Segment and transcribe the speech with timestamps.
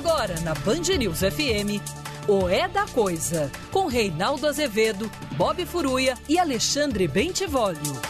[0.00, 1.76] Agora na Band News FM.
[2.26, 8.00] O É da Coisa, com Reinaldo Azevedo, Bob Furuia e Alexandre Bentivolio.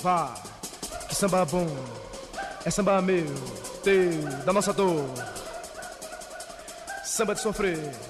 [0.00, 0.32] Vá,
[1.08, 1.66] que samba bom,
[2.64, 3.26] é samba meu,
[3.82, 4.12] teu,
[4.46, 5.04] da nossa dor.
[7.04, 8.07] Samba de sofrer,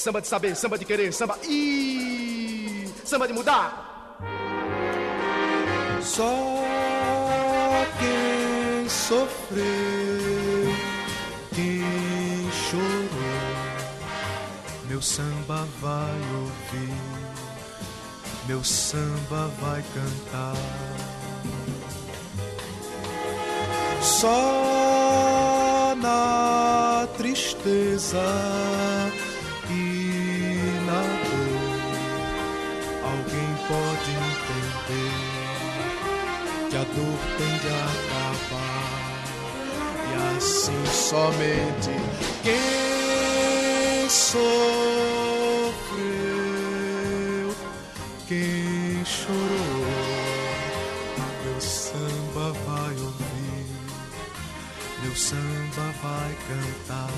[0.00, 4.18] samba de saber, samba de querer, samba e samba de mudar.
[6.02, 6.64] Só
[7.98, 9.60] quem sofreu,
[11.54, 13.10] quem chorou,
[14.88, 17.30] meu samba vai ouvir
[18.50, 20.56] meu samba vai cantar.
[24.02, 28.18] Só na tristeza
[33.70, 35.14] pode entender
[36.70, 39.22] que a dor tem de acabar
[40.10, 41.94] e assim somente
[42.42, 45.00] quem sou
[48.30, 49.36] quem chorou,
[51.42, 53.66] meu samba vai ouvir,
[55.02, 57.10] meu samba vai cantar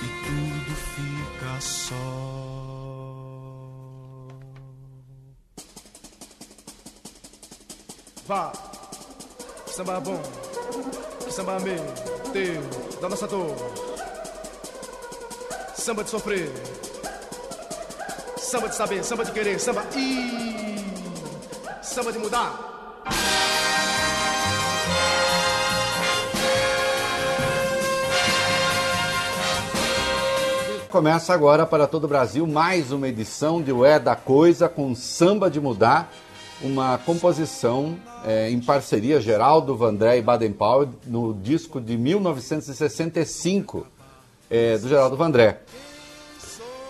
[0.00, 2.47] e tudo fica só.
[8.28, 8.52] Vá,
[9.68, 10.20] samba bom,
[11.30, 11.82] samba meu,
[12.30, 12.60] teu,
[13.00, 13.56] da nossa dor,
[15.74, 16.52] samba de sofrer.
[18.36, 20.76] Samba de saber, samba de querer, samba e
[21.80, 22.68] samba de mudar.
[30.90, 35.50] Começa agora para todo o Brasil mais uma edição de Ué da Coisa com Samba
[35.50, 36.12] de Mudar,
[36.62, 43.86] uma composição é, em parceria Geraldo Vandré e Baden Powell no disco de 1965
[44.50, 45.60] é, do Geraldo Vandré.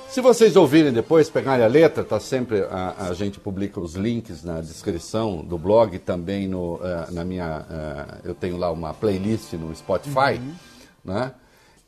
[0.08, 4.42] Se vocês ouvirem depois, pegarem a letra, tá sempre a, a gente publica os links
[4.42, 9.52] na descrição do blog, também no, uh, na minha, uh, eu tenho lá uma playlist
[9.52, 10.54] no Spotify, uhum.
[11.04, 11.32] né?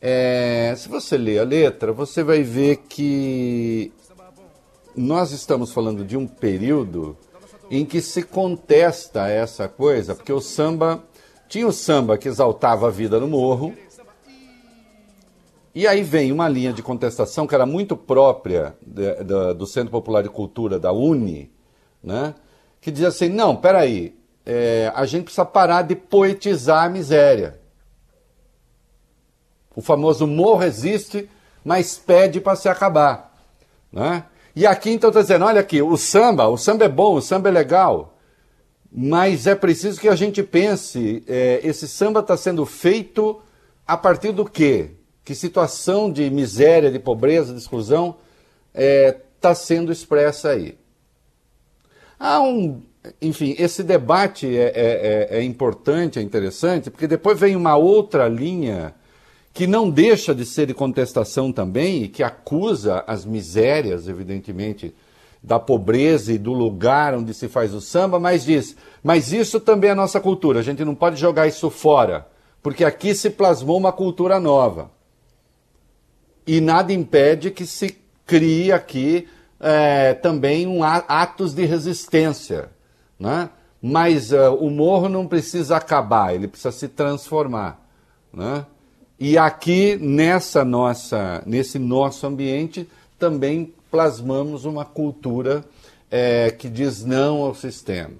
[0.02, 3.90] É, se você ler a letra, você vai ver que
[4.94, 7.16] nós estamos falando de um período
[7.70, 11.04] em que se contesta essa coisa, porque o samba
[11.48, 13.74] tinha o samba que exaltava a vida no morro,
[15.74, 19.90] e aí vem uma linha de contestação que era muito própria de, de, do Centro
[19.90, 21.50] Popular de Cultura da Uni,
[22.02, 22.34] né?
[22.80, 27.60] que dizia assim: não, peraí, é, a gente precisa parar de poetizar a miséria.
[29.74, 31.30] O famoso morro existe,
[31.64, 33.32] mas pede para se acabar.
[33.92, 34.24] Né?
[34.60, 37.48] E aqui então está dizendo: olha aqui, o samba, o samba é bom, o samba
[37.48, 38.18] é legal,
[38.92, 43.40] mas é preciso que a gente pense: é, esse samba está sendo feito
[43.86, 44.90] a partir do quê?
[45.24, 48.16] que situação de miséria, de pobreza, de exclusão
[48.74, 50.76] está é, tá sendo expressa aí.
[52.18, 52.82] Há um,
[53.22, 58.28] enfim, esse debate é, é, é, é importante, é interessante, porque depois vem uma outra
[58.28, 58.94] linha
[59.60, 64.94] que não deixa de ser de contestação também e que acusa as misérias, evidentemente,
[65.42, 68.74] da pobreza e do lugar onde se faz o samba, mas diz:
[69.04, 72.26] mas isso também é nossa cultura, a gente não pode jogar isso fora,
[72.62, 74.90] porque aqui se plasmou uma cultura nova
[76.46, 79.28] e nada impede que se crie aqui
[79.60, 82.70] é, também um atos de resistência,
[83.18, 83.50] né?
[83.82, 87.86] Mas uh, o morro não precisa acabar, ele precisa se transformar,
[88.32, 88.64] né?
[89.22, 92.88] E aqui nessa nossa, nesse nosso ambiente
[93.18, 95.62] também plasmamos uma cultura
[96.10, 98.16] é, que diz não ao sistema.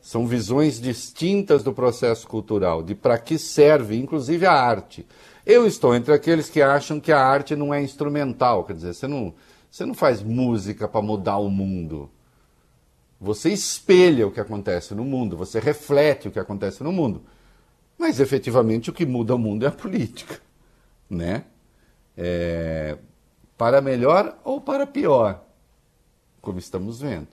[0.00, 5.04] São visões distintas do processo cultural, de para que serve, inclusive a arte.
[5.44, 9.08] Eu estou entre aqueles que acham que a arte não é instrumental, quer dizer, você
[9.08, 9.34] não,
[9.68, 12.08] você não faz música para mudar o mundo.
[13.20, 17.22] Você espelha o que acontece no mundo, você reflete o que acontece no mundo.
[18.00, 20.40] Mas efetivamente o que muda o mundo é a política,
[21.08, 21.44] né?
[22.16, 22.96] É,
[23.58, 25.44] para melhor ou para pior,
[26.40, 27.28] como estamos vendo.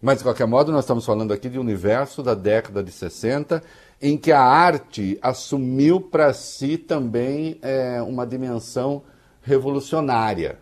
[0.00, 3.62] Mas de qualquer modo, nós estamos falando aqui de um universo da década de 60,
[4.00, 9.02] em que a arte assumiu para si também é, uma dimensão
[9.42, 10.58] revolucionária,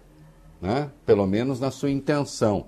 [0.61, 0.91] né?
[1.05, 2.67] pelo menos na sua intenção.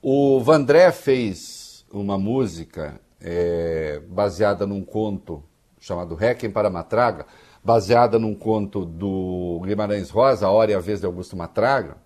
[0.00, 5.42] O Vandré fez uma música é, baseada num conto
[5.80, 7.26] chamado Requiem para Matraga,
[7.62, 11.96] baseada num conto do Guimarães Rosa, A Hora e a Vez de Augusto Matraga,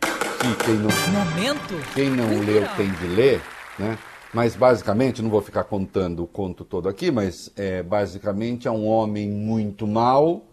[0.00, 3.42] que quem não, Momento quem não leu tem de ler,
[3.78, 3.98] né?
[4.32, 8.84] Mas basicamente, não vou ficar contando o conto todo aqui, mas é, basicamente é um
[8.84, 10.46] homem muito mau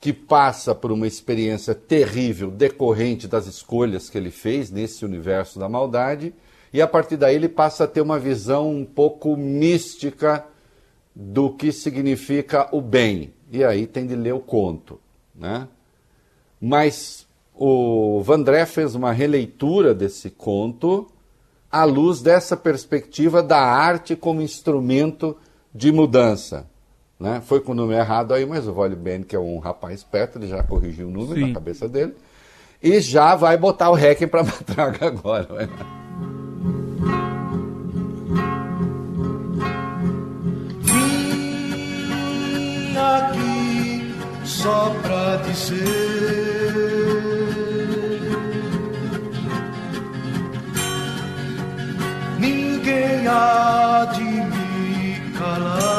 [0.00, 5.68] que passa por uma experiência terrível decorrente das escolhas que ele fez nesse universo da
[5.68, 6.34] maldade
[6.72, 10.44] e a partir daí ele passa a ter uma visão um pouco mística
[11.14, 13.32] do que significa o bem.
[13.50, 15.00] E aí tem de ler o conto,
[15.34, 15.66] né?
[16.60, 21.06] Mas o Vandré fez uma releitura desse conto
[21.70, 25.36] à luz dessa perspectiva da arte como instrumento
[25.74, 26.66] de mudança.
[27.18, 27.42] Né?
[27.44, 30.38] Foi com o número errado aí, mas o Vole Ben, que é um rapaz esperto,
[30.38, 31.48] ele já corrigiu o número Sim.
[31.48, 32.14] na cabeça dele.
[32.80, 35.66] E já vai botar o Requiem para matraga agora.
[35.66, 35.68] né?
[43.16, 44.14] Aqui
[44.44, 45.78] só pra dizer.
[52.38, 55.97] Ninguém há de me calar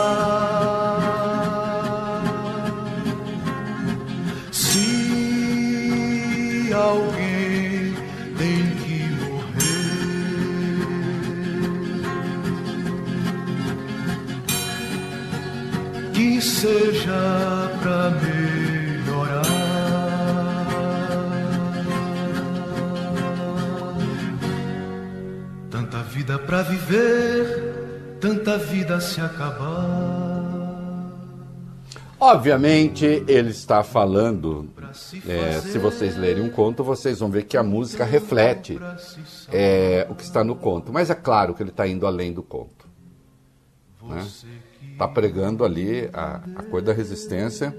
[16.59, 19.43] seja pra melhorar.
[25.71, 30.59] Tanta vida pra viver, tanta vida se acabar.
[32.19, 34.69] Obviamente, ele está falando.
[35.25, 38.77] é, se vocês lerem um conto, vocês vão ver que a música reflete
[39.49, 40.91] é, o que está no conto.
[40.91, 42.89] Mas é claro que ele está indo além do conto.
[44.91, 47.75] Está pregando ali a, a coisa da resistência.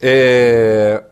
[0.00, 1.04] É,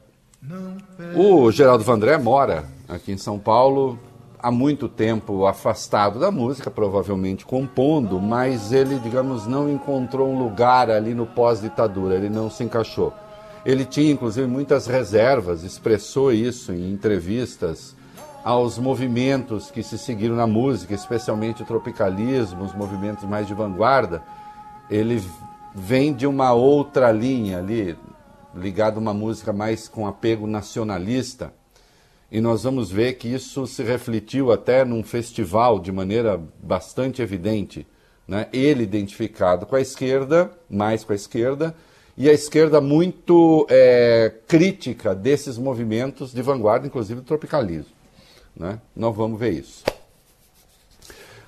[1.14, 3.98] o Geraldo Vandré mora aqui em São Paulo
[4.42, 10.90] há muito tempo afastado da música, provavelmente compondo, mas ele, digamos, não encontrou um lugar
[10.90, 13.12] ali no pós-ditadura, ele não se encaixou.
[13.64, 17.94] Ele tinha, inclusive, muitas reservas, expressou isso em entrevistas
[18.42, 24.22] aos movimentos que se seguiram na música, especialmente o tropicalismo, os movimentos mais de vanguarda.
[24.90, 25.22] Ele
[25.74, 27.96] vem de uma outra linha ali,
[28.54, 31.52] ligado a uma música mais com apego nacionalista.
[32.30, 37.86] E nós vamos ver que isso se refletiu até num festival de maneira bastante evidente.
[38.26, 38.46] Né?
[38.52, 41.74] Ele identificado com a esquerda, mais com a esquerda,
[42.16, 47.92] e a esquerda muito é, crítica desses movimentos de vanguarda, inclusive do tropicalismo.
[48.54, 48.78] Né?
[48.94, 49.82] Nós vamos ver isso.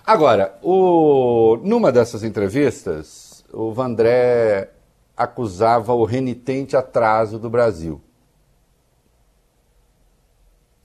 [0.05, 3.22] Agora, o, numa dessas entrevistas,
[3.53, 4.71] o Vandré
[5.17, 8.01] acusava o renitente atraso do Brasil.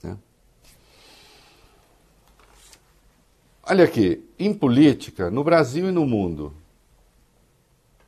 [0.02, 0.16] Né?
[3.64, 6.54] Olha aqui, em política, no Brasil e no mundo,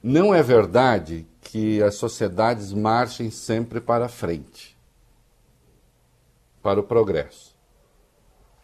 [0.03, 4.77] não é verdade que as sociedades marchem sempre para frente,
[6.63, 7.57] para o progresso.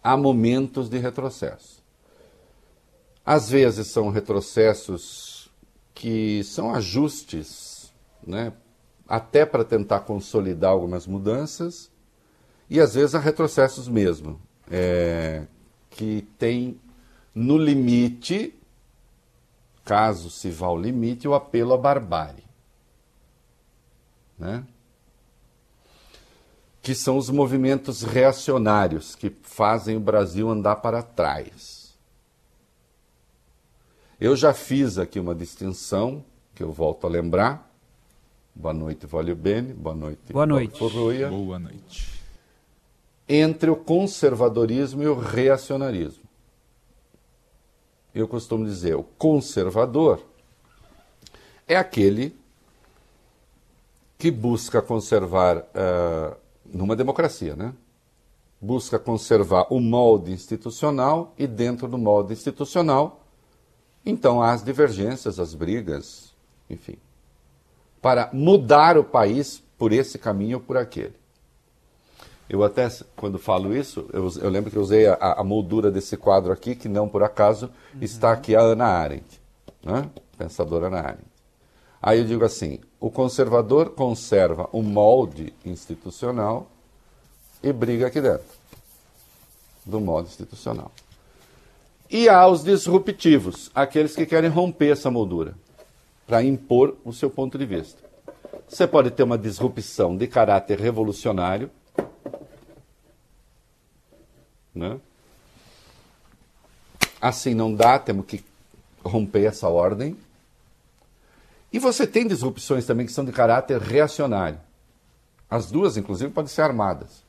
[0.02, 1.82] Há momentos de retrocesso.
[3.24, 5.35] Às vezes são retrocessos
[5.96, 7.90] que são ajustes,
[8.24, 8.52] né,
[9.08, 11.90] até para tentar consolidar algumas mudanças,
[12.68, 14.38] e às vezes há retrocessos mesmo,
[14.70, 15.46] é,
[15.88, 16.78] que tem
[17.34, 18.54] no limite,
[19.86, 22.44] caso se vá ao limite, o apelo à barbárie.
[24.38, 24.66] Né?
[26.82, 31.85] Que são os movimentos reacionários que fazem o Brasil andar para trás.
[34.18, 37.70] Eu já fiz aqui uma distinção, que eu volto a lembrar.
[38.54, 39.74] Boa noite, Vólio Bene.
[39.74, 40.78] Boa noite, Boa noite.
[40.78, 41.28] Forruia.
[41.28, 42.18] Boa noite.
[43.28, 46.22] Entre o conservadorismo e o reacionarismo.
[48.14, 50.22] Eu costumo dizer, o conservador
[51.68, 52.34] é aquele
[54.16, 57.74] que busca conservar, uh, numa democracia, né?
[58.58, 63.25] Busca conservar o molde institucional e dentro do molde institucional,
[64.06, 66.32] então há as divergências, as brigas,
[66.70, 66.96] enfim,
[68.00, 71.14] para mudar o país por esse caminho ou por aquele.
[72.48, 76.16] Eu até, quando falo isso, eu, eu lembro que eu usei a, a, moldura desse
[76.16, 78.00] quadro aqui, que não por acaso uhum.
[78.00, 79.40] está aqui a Ana Arendt,
[79.82, 80.08] né?
[80.38, 81.36] pensadora Ana Arendt.
[82.00, 86.68] Aí eu digo assim: o conservador conserva o molde institucional
[87.60, 88.46] e briga aqui dentro
[89.84, 90.92] do molde institucional.
[92.08, 95.54] E há os disruptivos, aqueles que querem romper essa moldura
[96.26, 98.02] para impor o seu ponto de vista.
[98.68, 101.70] Você pode ter uma disrupção de caráter revolucionário,
[104.74, 105.00] né?
[107.20, 108.44] Assim não dá, temos que
[109.04, 110.16] romper essa ordem.
[111.72, 114.60] E você tem disrupções também que são de caráter reacionário.
[115.48, 117.24] As duas, inclusive, podem ser armadas.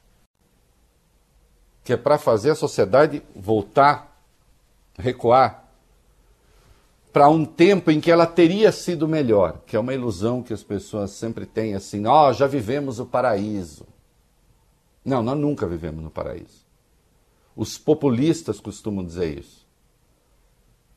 [1.84, 4.17] Que é para fazer a sociedade voltar,
[4.98, 5.66] recuar,
[7.14, 10.64] para um tempo em que ela teria sido melhor, que é uma ilusão que as
[10.64, 13.86] pessoas sempre têm assim, ó, oh, já vivemos o paraíso.
[15.04, 16.66] Não, nós nunca vivemos no paraíso.
[17.56, 19.66] Os populistas costumam dizer isso.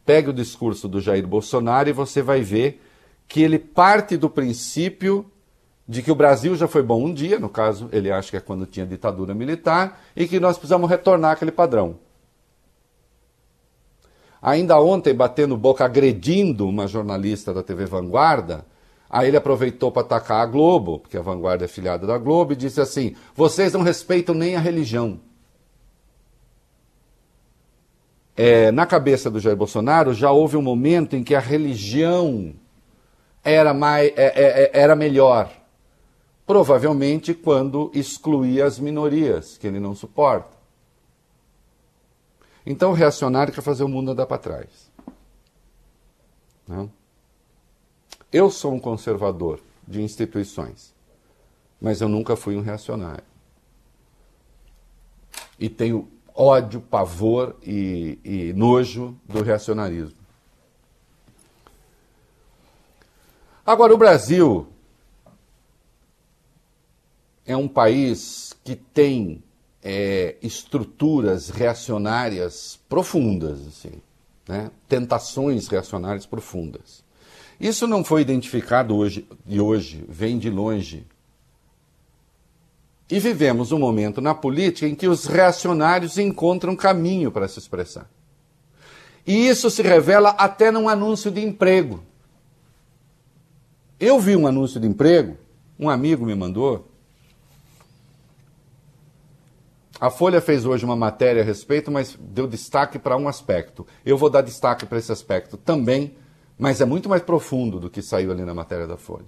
[0.04, 2.82] Pegue o discurso do Jair Bolsonaro e você vai ver
[3.26, 5.30] que ele parte do princípio
[5.88, 8.40] de que o Brasil já foi bom um dia, no caso, ele acha que é
[8.40, 11.98] quando tinha ditadura militar, e que nós precisamos retornar aquele padrão.
[14.42, 18.64] Ainda ontem, batendo boca, agredindo uma jornalista da TV Vanguarda,
[19.08, 22.56] aí ele aproveitou para atacar a Globo, porque a Vanguarda é filiada da Globo, e
[22.56, 25.20] disse assim: vocês não respeitam nem a religião.
[28.34, 32.54] É, na cabeça do Jair Bolsonaro já houve um momento em que a religião
[33.44, 35.50] era, mais, é, é, é, era melhor.
[36.46, 40.59] Provavelmente quando excluía as minorias, que ele não suporta.
[42.70, 44.92] Então o reacionário quer fazer o mundo andar para trás.
[46.68, 46.88] Não?
[48.30, 49.58] Eu sou um conservador
[49.88, 50.94] de instituições,
[51.80, 53.24] mas eu nunca fui um reacionário.
[55.58, 60.20] E tenho ódio, pavor e, e nojo do reacionarismo.
[63.66, 64.68] Agora, o Brasil
[67.44, 69.42] é um país que tem
[69.82, 74.00] é, estruturas reacionárias profundas, assim,
[74.48, 74.70] né?
[74.88, 77.02] tentações reacionárias profundas.
[77.58, 81.06] Isso não foi identificado hoje, de hoje, vem de longe.
[83.10, 88.08] E vivemos um momento na política em que os reacionários encontram caminho para se expressar.
[89.26, 92.02] E isso se revela até num anúncio de emprego.
[93.98, 95.36] Eu vi um anúncio de emprego,
[95.78, 96.89] um amigo me mandou.
[100.00, 103.86] A Folha fez hoje uma matéria a respeito, mas deu destaque para um aspecto.
[104.02, 106.16] Eu vou dar destaque para esse aspecto também,
[106.58, 109.26] mas é muito mais profundo do que saiu ali na matéria da Folha.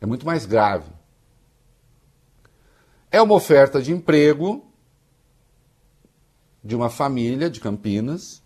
[0.00, 0.90] É muito mais grave.
[3.10, 4.64] É uma oferta de emprego
[6.64, 8.42] de uma família de Campinas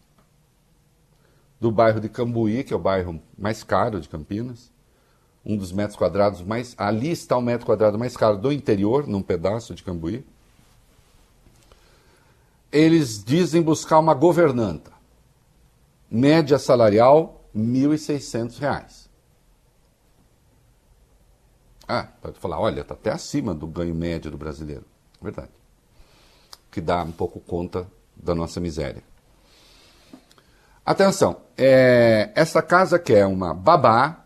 [1.60, 4.71] do bairro de Cambuí, que é o bairro mais caro de Campinas,
[5.44, 6.74] um dos metros quadrados mais.
[6.78, 10.24] Ali está o metro quadrado mais caro do interior, num pedaço de Cambuí.
[12.70, 14.92] Eles dizem buscar uma governanta.
[16.10, 19.08] Média salarial, R$ 1.600.
[21.86, 24.84] Ah, pode falar, olha, está até acima do ganho médio do brasileiro.
[25.20, 25.50] Verdade.
[26.70, 29.02] Que dá um pouco conta da nossa miséria.
[30.84, 34.21] Atenção, é, essa casa quer uma babá,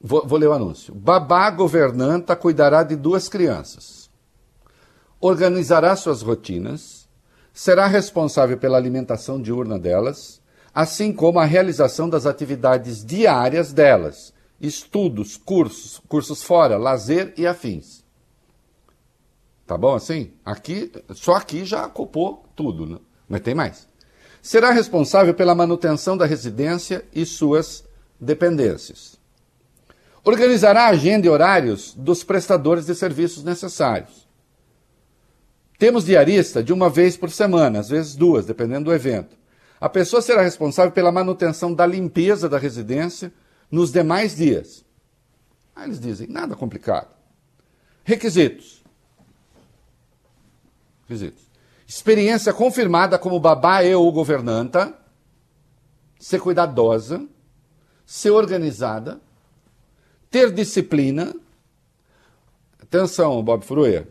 [0.00, 0.94] vou, vou ler o anúncio.
[0.94, 4.10] Babá governanta cuidará de duas crianças,
[5.20, 7.08] organizará suas rotinas,
[7.52, 10.40] será responsável pela alimentação diurna delas,
[10.74, 18.04] assim como a realização das atividades diárias delas, estudos, cursos, cursos fora, lazer e afins.
[19.66, 20.32] Tá bom assim?
[20.44, 22.98] Aqui, só aqui já ocupou tudo, né?
[23.28, 23.90] mas tem mais
[24.42, 27.84] será responsável pela manutenção da residência e suas
[28.20, 29.19] dependências.
[30.24, 34.28] Organizará a agenda e horários dos prestadores de serviços necessários.
[35.78, 39.36] Temos diarista de uma vez por semana, às vezes duas, dependendo do evento.
[39.80, 43.32] A pessoa será responsável pela manutenção da limpeza da residência
[43.70, 44.84] nos demais dias.
[45.74, 47.16] Aí eles dizem, nada complicado.
[48.04, 48.84] Requisitos.
[51.02, 51.44] Requisitos.
[51.86, 54.94] Experiência confirmada como babá e ou governanta,
[56.18, 57.26] ser cuidadosa,
[58.04, 59.18] ser organizada,
[60.30, 61.34] ter disciplina.
[62.80, 64.08] Atenção, Bob Furuia.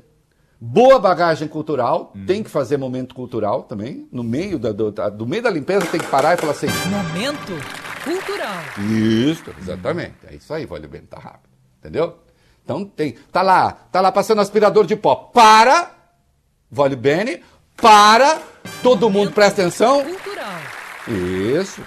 [0.61, 2.25] Boa bagagem cultural, hum.
[2.25, 4.07] tem que fazer momento cultural também.
[4.11, 6.67] No meio da, do, do, meio da limpeza tem que parar e falar assim.
[6.89, 7.53] Momento
[8.03, 8.61] cultural.
[8.77, 10.15] Isso, exatamente.
[10.27, 11.49] É isso aí, vale bem, tá rápido.
[11.79, 12.19] Entendeu?
[12.61, 13.13] Então tem.
[13.31, 15.15] Tá lá, tá lá passando aspirador de pó.
[15.15, 15.91] Para!
[16.69, 17.41] Vale bene,
[17.77, 18.41] para!
[18.83, 20.03] Todo mundo presta atenção.
[20.03, 20.59] Cultural.
[21.07, 21.81] Isso.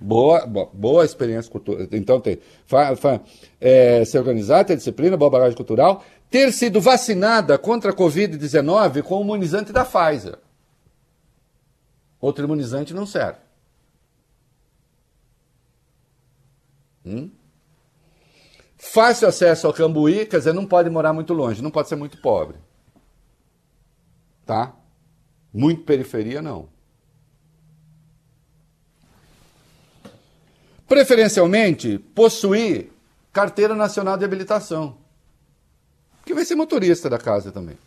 [0.00, 1.86] Boa, boa, boa experiência cultural.
[1.92, 2.38] Então tem.
[2.66, 3.20] Fa, fa,
[3.60, 9.18] é, se organizar, ter disciplina, boa bagagem cultural ter sido vacinada contra a Covid-19 com
[9.18, 10.38] o imunizante da Pfizer.
[12.20, 13.38] Outro imunizante não serve.
[17.04, 17.30] Hum?
[18.76, 22.20] Fácil acesso ao Cambuí, quer dizer, não pode morar muito longe, não pode ser muito
[22.20, 22.58] pobre.
[24.44, 24.74] Tá?
[25.52, 26.68] Muito periferia, não.
[30.88, 32.90] Preferencialmente, possuir
[33.32, 34.96] carteira nacional de habilitação
[36.28, 37.78] que vai ser motorista da casa também.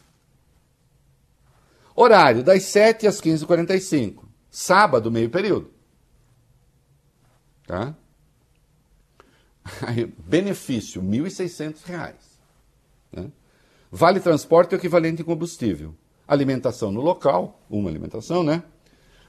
[1.96, 4.24] Horário das 7 às 15h45.
[4.50, 5.70] Sábado, meio período.
[7.68, 7.96] Tá?
[10.26, 12.14] Benefício, R$ 1.600.
[13.12, 13.32] Né?
[13.92, 15.94] Vale transporte equivalente em combustível.
[16.28, 18.64] Alimentação no local, uma alimentação, né?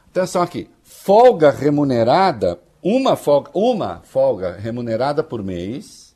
[0.08, 0.70] Atenção aqui.
[0.82, 6.14] Folga remunerada, uma folga, uma folga remunerada por mês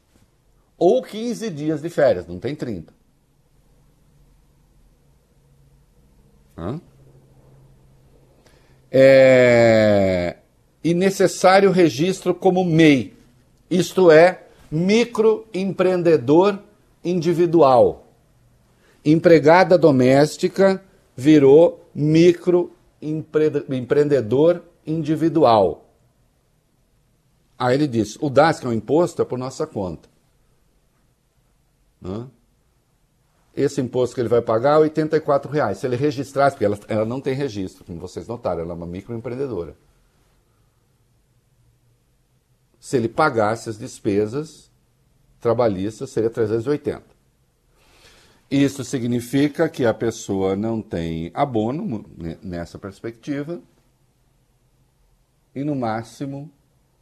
[0.77, 2.93] ou 15 dias de férias, não tem 30.
[6.59, 6.79] Hã?
[8.91, 10.37] É...
[10.83, 13.15] E necessário registro como MEI,
[13.71, 16.59] isto é, microempreendedor
[17.05, 18.07] individual.
[19.05, 20.83] Empregada doméstica
[21.17, 25.86] virou microempreendedor individual.
[27.59, 30.09] Aí ele diz: o DASC é um imposto, é por nossa conta.
[32.01, 32.29] Né?
[33.55, 35.79] Esse imposto que ele vai pagar é 84 reais.
[35.79, 38.87] Se ele registrasse, porque ela, ela não tem registro, como vocês notaram, ela é uma
[38.87, 39.75] microempreendedora.
[42.79, 44.71] Se ele pagasse as despesas
[45.41, 47.03] trabalhistas, seria 380.
[48.51, 52.05] Isso significa que a pessoa não tem abono
[52.43, 53.61] nessa perspectiva
[55.55, 56.51] e, no máximo,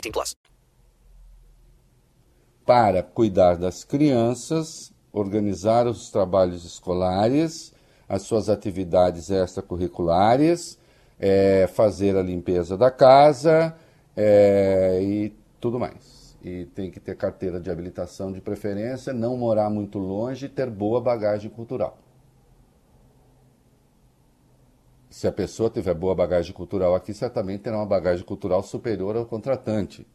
[0.00, 0.36] 18 plus.
[2.64, 7.72] Para cuidar das crianças, organizar os trabalhos escolares,
[8.08, 10.78] as suas atividades extracurriculares,
[11.18, 13.74] é, fazer a limpeza da casa
[14.16, 19.68] é, e tudo mais e tem que ter carteira de habilitação de preferência, não morar
[19.68, 21.98] muito longe e ter boa bagagem cultural.
[25.16, 29.24] Se a pessoa tiver boa bagagem cultural aqui, certamente terá uma bagagem cultural superior ao
[29.24, 30.06] contratante.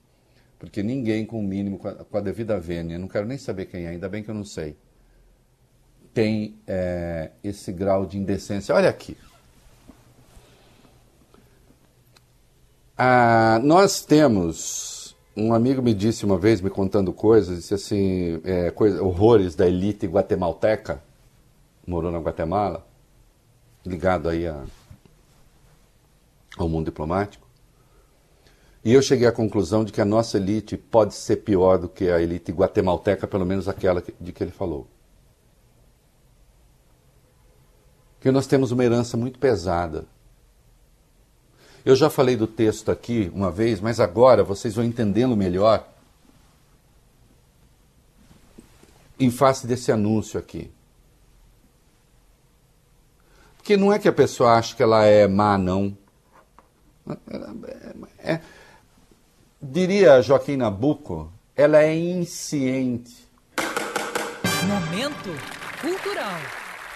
[0.59, 3.65] Porque ninguém com o mínimo, com a, com a devida vênia, não quero nem saber
[3.65, 4.77] quem é, ainda bem que eu não sei,
[6.13, 8.75] tem é, esse grau de indecência.
[8.75, 9.17] Olha aqui.
[12.95, 18.69] Ah, nós temos um amigo me disse uma vez, me contando coisas, disse assim, é,
[18.69, 21.01] coisa, horrores da elite guatemalteca,
[21.87, 22.85] morou na Guatemala,
[23.83, 24.63] ligado aí a,
[26.57, 27.47] ao mundo diplomático.
[28.83, 32.09] E eu cheguei à conclusão de que a nossa elite pode ser pior do que
[32.09, 34.87] a elite guatemalteca, pelo menos aquela de que ele falou.
[38.21, 40.05] que nós temos uma herança muito pesada.
[41.83, 45.87] Eu já falei do texto aqui uma vez, mas agora vocês vão entendê-lo melhor
[49.19, 50.71] em face desse anúncio aqui.
[53.57, 55.97] Porque não é que a pessoa acha que ela é má, não.
[57.07, 58.41] É, é,
[59.61, 63.27] diria Joaquim Nabuco, ela é insciente.
[64.67, 65.29] Momento
[65.81, 66.39] cultural.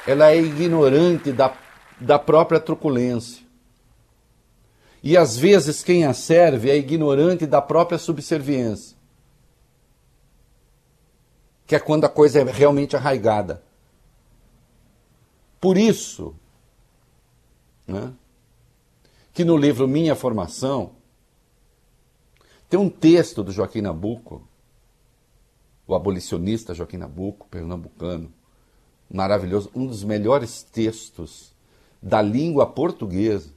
[0.08, 1.56] Ela é ignorante da,
[2.00, 3.44] da própria truculência.
[5.02, 8.96] E às vezes quem a serve é ignorante da própria subserviência.
[11.68, 13.64] Que é quando a coisa é realmente arraigada.
[15.60, 16.36] Por isso,
[17.88, 18.14] né,
[19.36, 20.94] que no livro Minha Formação,
[22.70, 24.48] tem um texto do Joaquim Nabuco,
[25.86, 28.32] o abolicionista Joaquim Nabuco, pernambucano,
[29.12, 31.54] maravilhoso, um dos melhores textos
[32.02, 33.50] da língua portuguesa,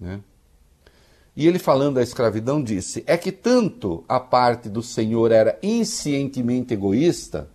[0.00, 0.20] né?
[1.36, 6.72] E ele, falando da escravidão, disse: é que tanto a parte do senhor era inscientemente
[6.72, 7.50] egoísta,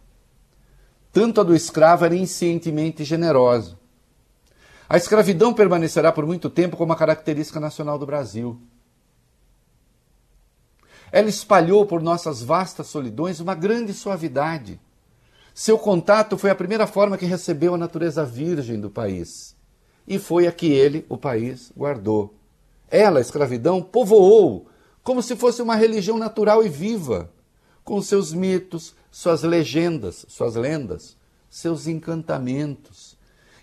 [1.11, 3.81] tanto a do escravo era inscientemente generosa.
[4.93, 8.61] A escravidão permanecerá por muito tempo como a característica nacional do Brasil.
[11.11, 14.79] Ela espalhou por nossas vastas solidões uma grande suavidade.
[15.51, 19.55] Seu contato foi a primeira forma que recebeu a natureza virgem do país
[20.07, 22.35] e foi a que ele, o país, guardou.
[22.87, 24.67] Ela, a escravidão, povoou
[25.01, 27.31] como se fosse uma religião natural e viva,
[27.83, 31.17] com seus mitos, suas legendas, suas lendas,
[31.49, 33.12] seus encantamentos.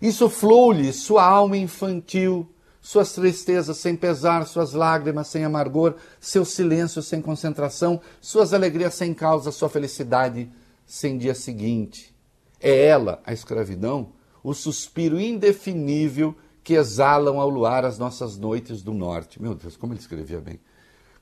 [0.00, 2.48] Insuflou-lhe sua alma infantil,
[2.80, 9.12] suas tristezas sem pesar, suas lágrimas sem amargor, seu silêncio sem concentração, suas alegrias sem
[9.12, 10.50] causa, sua felicidade
[10.86, 12.14] sem dia seguinte.
[12.58, 16.34] É ela, a escravidão, o suspiro indefinível
[16.64, 19.40] que exalam ao luar as nossas noites do norte.
[19.40, 20.60] Meu Deus, como ele escrevia bem.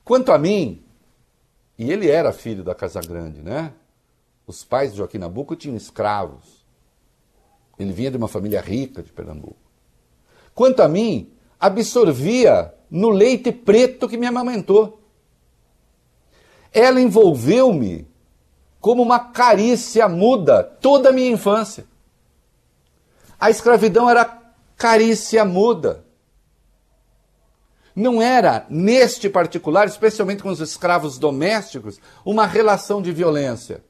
[0.03, 0.83] Quanto a mim,
[1.77, 3.73] e ele era filho da Casa Grande, né?
[4.45, 6.58] Os pais de Joaquim Nabuco tinham escravos.
[7.79, 9.55] Ele vinha de uma família rica de Pernambuco.
[10.53, 15.01] Quanto a mim, absorvia no leite preto que me amamentou.
[16.73, 18.05] Ela envolveu-me
[18.81, 21.85] como uma carícia muda toda a minha infância.
[23.39, 24.25] A escravidão era
[24.75, 26.05] carícia muda.
[27.95, 33.83] Não era, neste particular, especialmente com os escravos domésticos, uma relação de violência.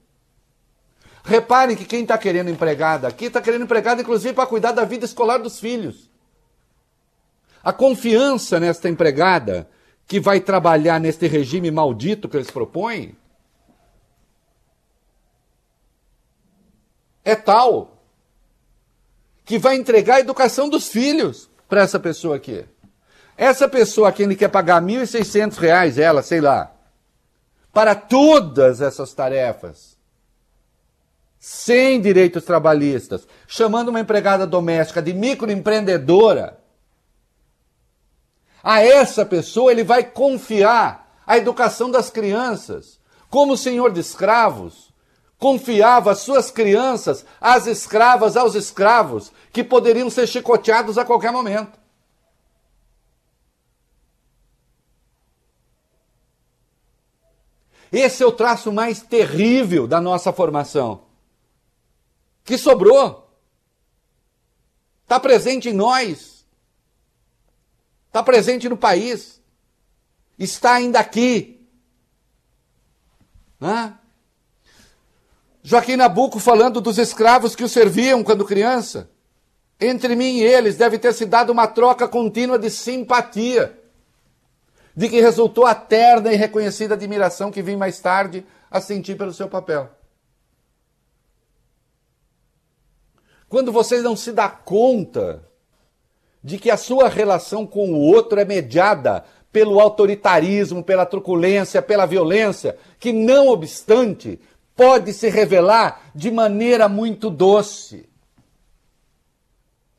[1.29, 5.05] Reparem que quem está querendo empregada aqui está querendo empregada, inclusive, para cuidar da vida
[5.05, 6.09] escolar dos filhos.
[7.63, 9.69] A confiança nesta empregada
[10.07, 13.15] que vai trabalhar neste regime maldito que eles propõem
[17.23, 18.01] é tal
[19.45, 22.65] que vai entregar a educação dos filhos para essa pessoa aqui.
[23.37, 26.73] Essa pessoa aqui ele quer pagar R$ 1.600, ela, sei lá,
[27.71, 29.98] para todas essas tarefas,
[31.39, 36.59] sem direitos trabalhistas, chamando uma empregada doméstica de microempreendedora,
[38.61, 42.99] a essa pessoa ele vai confiar a educação das crianças,
[43.29, 44.93] como senhor de escravos,
[45.37, 51.79] confiava suas crianças às escravas, aos escravos, que poderiam ser chicoteados a qualquer momento.
[57.91, 61.08] Esse é o traço mais terrível da nossa formação.
[62.49, 63.31] Que sobrou.
[65.03, 66.47] Está presente em nós.
[68.07, 69.39] Está presente no país.
[70.35, 71.63] Está ainda aqui.
[73.59, 73.93] Né?
[75.61, 79.11] Joaquim Nabuco falando dos escravos que o serviam quando criança.
[79.79, 83.79] Entre mim e eles deve ter se dado uma troca contínua de simpatia,
[84.95, 89.33] de que resultou a terna e reconhecida admiração que vim mais tarde a sentir pelo
[89.35, 89.98] seu papel.
[93.49, 95.43] Quando você não se dá conta
[96.41, 102.05] de que a sua relação com o outro é mediada pelo autoritarismo, pela truculência, pela
[102.05, 104.39] violência, que não obstante
[104.75, 108.07] pode se revelar de maneira muito doce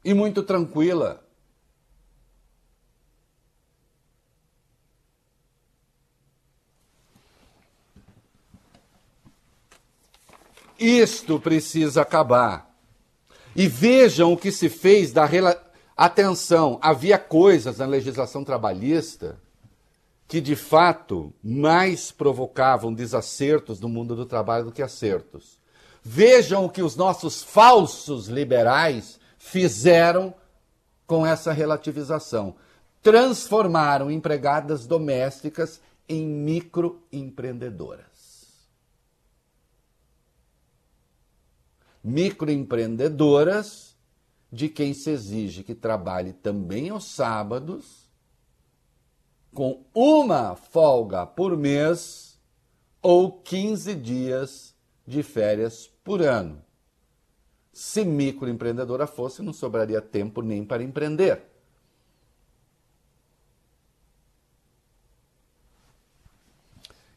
[0.04, 1.22] e muito tranquila.
[10.78, 12.69] Isto precisa acabar.
[13.54, 15.60] E vejam o que se fez da rela...
[15.96, 19.38] atenção, havia coisas na legislação trabalhista
[20.30, 25.58] que de fato mais provocavam desacertos no mundo do trabalho do que acertos.
[26.04, 30.32] Vejam o que os nossos falsos liberais fizeram
[31.04, 32.54] com essa relativização?
[33.02, 38.09] Transformaram empregadas domésticas em microempreendedoras.
[42.02, 43.96] Microempreendedoras
[44.52, 48.10] de quem se exige que trabalhe também aos sábados,
[49.52, 52.38] com uma folga por mês
[53.02, 54.74] ou 15 dias
[55.06, 56.62] de férias por ano.
[57.72, 61.49] Se microempreendedora fosse, não sobraria tempo nem para empreender.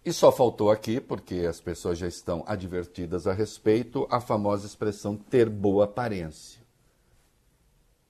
[0.06, 5.16] E só faltou aqui, porque as pessoas já estão advertidas a respeito, a famosa expressão
[5.16, 6.62] ter boa aparência.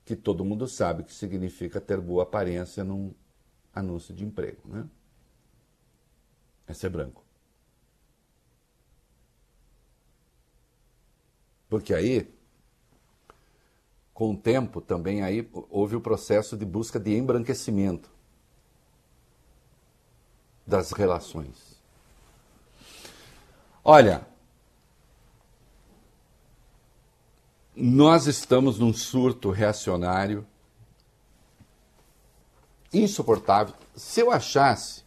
[0.03, 3.13] Que todo mundo sabe que significa ter boa aparência num
[3.73, 4.89] anúncio de emprego, né?
[6.65, 7.23] É ser branco.
[11.69, 12.27] Porque aí,
[14.13, 18.11] com o tempo, também aí houve o processo de busca de embranquecimento
[20.65, 21.72] das relações.
[23.85, 24.25] Olha,
[27.75, 30.45] nós estamos num surto reacionário
[32.93, 33.75] insuportável.
[33.95, 35.03] Se eu achasse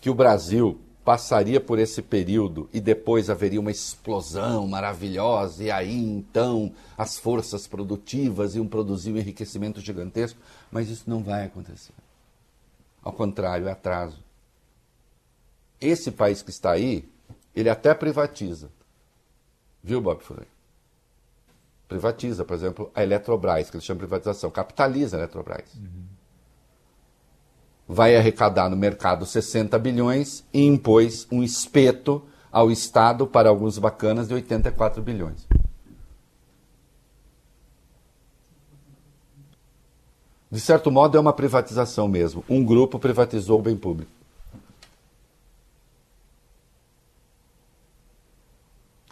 [0.00, 5.94] que o Brasil passaria por esse período e depois haveria uma explosão maravilhosa, e aí
[5.94, 10.38] então as forças produtivas iam produzir um enriquecimento gigantesco,
[10.70, 11.92] mas isso não vai acontecer.
[13.02, 14.23] Ao contrário, é atraso.
[15.80, 17.08] Esse país que está aí,
[17.54, 18.70] ele até privatiza.
[19.82, 20.46] Viu, Bob Fuller?
[21.86, 24.50] Privatiza, por exemplo, a Eletrobras, que eles chamam de privatização.
[24.50, 25.74] Capitaliza a Eletrobras.
[25.74, 26.04] Uhum.
[27.86, 34.26] Vai arrecadar no mercado 60 bilhões e impôs um espeto ao Estado para alguns bacanas
[34.26, 35.46] de 84 bilhões.
[40.50, 42.44] De certo modo, é uma privatização mesmo.
[42.48, 44.10] Um grupo privatizou o bem público.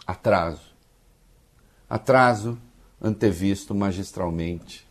[0.05, 0.73] Atraso.
[1.89, 2.57] Atraso
[3.01, 4.87] antevisto magistralmente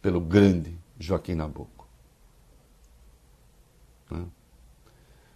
[0.00, 1.86] pelo grande Joaquim Nabuco.
[4.10, 4.26] Né?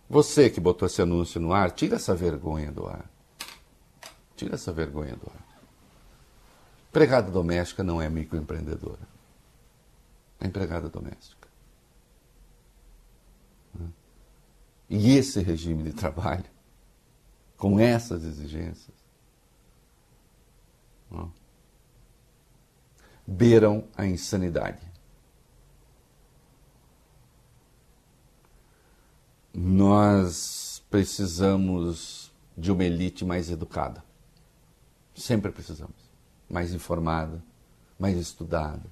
[0.08, 3.04] Você que botou esse anúncio no ar, tira essa vergonha do ar.
[4.36, 5.46] Tira essa vergonha do ar.
[6.88, 9.06] Empregada doméstica não é microempreendedora.
[10.40, 11.48] É empregada doméstica.
[13.74, 13.88] Né?
[14.88, 16.55] E esse regime de trabalho
[17.56, 18.94] com essas exigências,
[21.10, 21.32] não,
[23.26, 24.86] beiram a insanidade.
[29.54, 34.04] Nós precisamos de uma elite mais educada.
[35.14, 35.96] Sempre precisamos.
[36.48, 37.42] Mais informada,
[37.98, 38.84] mais estudada,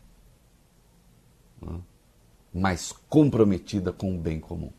[2.53, 4.73] mais comprometida com o bem comum.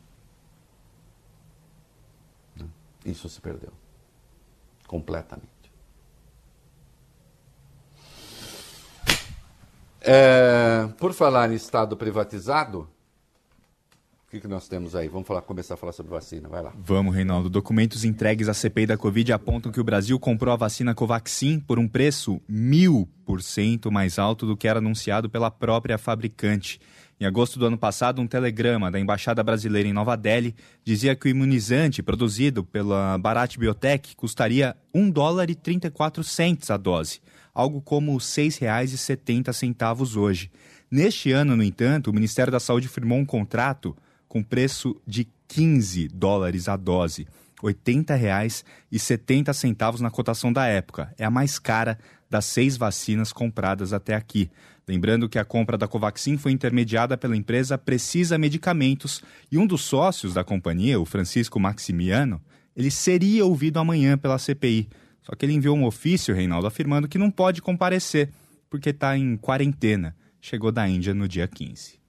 [3.06, 3.72] Isso se perdeu.
[4.88, 5.56] Completamente.
[10.02, 12.88] É, por falar em Estado privatizado,
[14.28, 15.08] o que, que nós temos aí?
[15.08, 16.50] Vamos falar, começar a falar sobre vacina.
[16.50, 16.74] Vai lá.
[16.78, 17.50] Vamos, Reinaldo.
[17.50, 21.80] Documentos entregues à CPI da Covid apontam que o Brasil comprou a vacina Covaxin por
[21.80, 26.80] um preço mil por cento mais alto do que era anunciado pela própria fabricante.
[27.18, 31.28] Em agosto do ano passado, um telegrama da Embaixada Brasileira em Nova Delhi dizia que
[31.28, 37.22] o imunizante produzido pela Bharat Biotech custaria 1 dólar e 34 centes a dose,
[37.54, 40.52] algo como R$ 6,70 hoje.
[40.92, 43.96] Neste ano, no entanto, o Ministério da Saúde firmou um contrato
[44.28, 47.26] com preço de 15 dólares a dose.
[47.64, 51.14] R$ 80,70 na cotação da época.
[51.18, 51.98] É a mais cara
[52.30, 54.52] das seis vacinas compradas até aqui.
[54.88, 59.22] Lembrando que a compra da Covaxin foi intermediada pela empresa Precisa Medicamentos
[59.52, 62.40] e um dos sócios da companhia, o Francisco Maximiano,
[62.76, 64.88] ele seria ouvido amanhã pela CPI.
[65.24, 68.30] Só que ele enviou um ofício, Reinaldo, afirmando que não pode comparecer
[68.70, 70.16] porque está em quarentena.
[70.40, 72.00] Chegou da Índia no dia 15.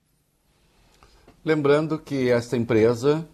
[1.42, 3.26] Lembrando que esta empresa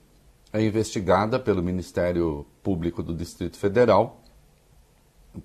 [0.53, 4.23] é investigada pelo Ministério Público do Distrito Federal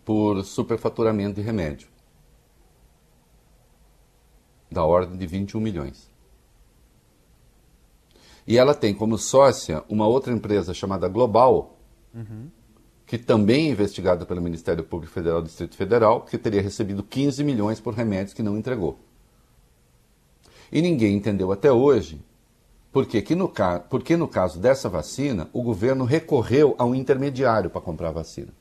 [0.06, 1.97] por superfaturamento de remédio
[4.72, 6.10] da ordem de 21 milhões.
[8.46, 11.78] E ela tem como sócia uma outra empresa chamada Global,
[12.14, 12.50] uhum.
[13.06, 17.44] que também é investigada pelo Ministério Público Federal do Distrito Federal, que teria recebido 15
[17.44, 18.98] milhões por remédios que não entregou.
[20.72, 22.22] E ninguém entendeu até hoje
[22.92, 23.52] porque, que no,
[23.90, 28.52] porque no caso dessa vacina, o governo recorreu a um intermediário para comprar a vacina.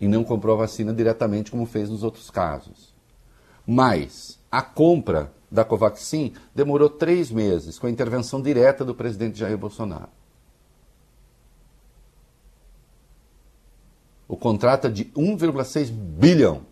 [0.00, 2.94] e não comprou a vacina diretamente como fez nos outros casos.
[3.66, 9.56] Mas a compra da Covaxin demorou três meses com a intervenção direta do presidente Jair
[9.56, 10.10] Bolsonaro.
[14.28, 16.66] O contrato é de 1,6 bilhão.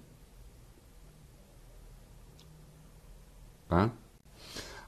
[3.67, 3.91] Tá?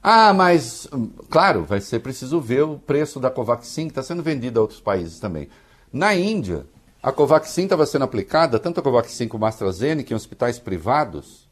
[0.01, 0.87] Ah, mas,
[1.29, 4.79] claro, vai ser preciso ver o preço da Covaxin, que está sendo vendida a outros
[4.79, 5.49] países também.
[5.91, 6.65] Na Índia,
[7.01, 11.48] a Covaxin estava sendo aplicada, tanto a Covaxin como a AstraZeneca, em hospitais privados,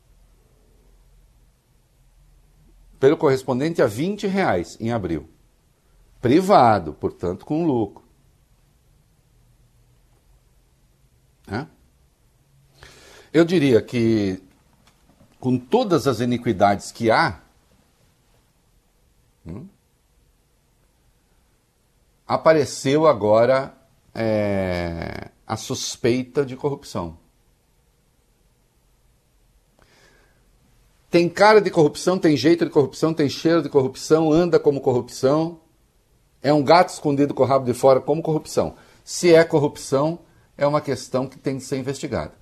[3.00, 5.30] pelo correspondente a 20 reais em abril.
[6.22, 8.08] Privado, portanto, com lucro.
[13.38, 14.42] Eu diria que,
[15.40, 17.40] com todas as iniquidades que há,
[19.46, 19.68] hum,
[22.26, 23.78] apareceu agora
[24.12, 27.20] é, a suspeita de corrupção.
[31.10, 35.62] Tem cara de corrupção, tem jeito de corrupção, tem cheiro de corrupção, anda como corrupção.
[36.42, 38.76] É um gato escondido com o rabo de fora como corrupção.
[39.04, 40.20] Se é corrupção,
[40.58, 42.34] é uma questão que tem que ser investigada.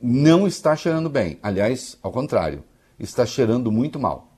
[0.00, 1.40] Não está cheirando bem.
[1.42, 2.62] Aliás, ao contrário,
[2.98, 4.28] está cheirando muito mal.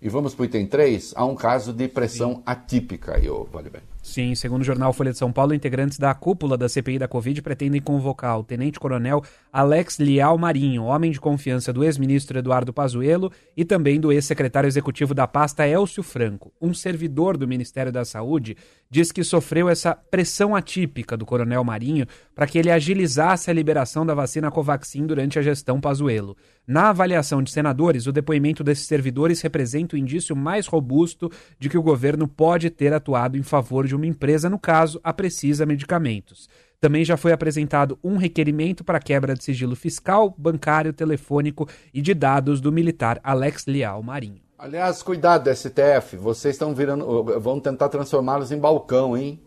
[0.00, 3.82] E vamos para o item 3, há um caso de pressão atípica aí, vale bem.
[4.02, 7.42] Sim, segundo o jornal Folha de São Paulo, integrantes da cúpula da CPI da Covid
[7.42, 13.64] pretendem convocar o tenente-coronel Alex Lial Marinho, homem de confiança do ex-ministro Eduardo Pazuello e
[13.64, 16.50] também do ex-secretário executivo da pasta Elcio Franco.
[16.60, 18.56] Um servidor do Ministério da Saúde
[18.90, 24.06] diz que sofreu essa pressão atípica do coronel Marinho para que ele agilizasse a liberação
[24.06, 26.36] da vacina Covaxin durante a gestão Pazuello.
[26.66, 31.76] Na avaliação de senadores, o depoimento desses servidores representa o indício mais robusto de que
[31.76, 36.48] o governo pode ter atuado em favor de uma empresa, no caso, a Precisa Medicamentos.
[36.80, 42.14] Também já foi apresentado um requerimento para quebra de sigilo fiscal, bancário, telefônico e de
[42.14, 44.40] dados do militar Alex Leal Marinho.
[44.56, 47.24] Aliás, cuidado, STF, vocês estão virando.
[47.40, 49.40] vão tentar transformá-los em balcão, hein?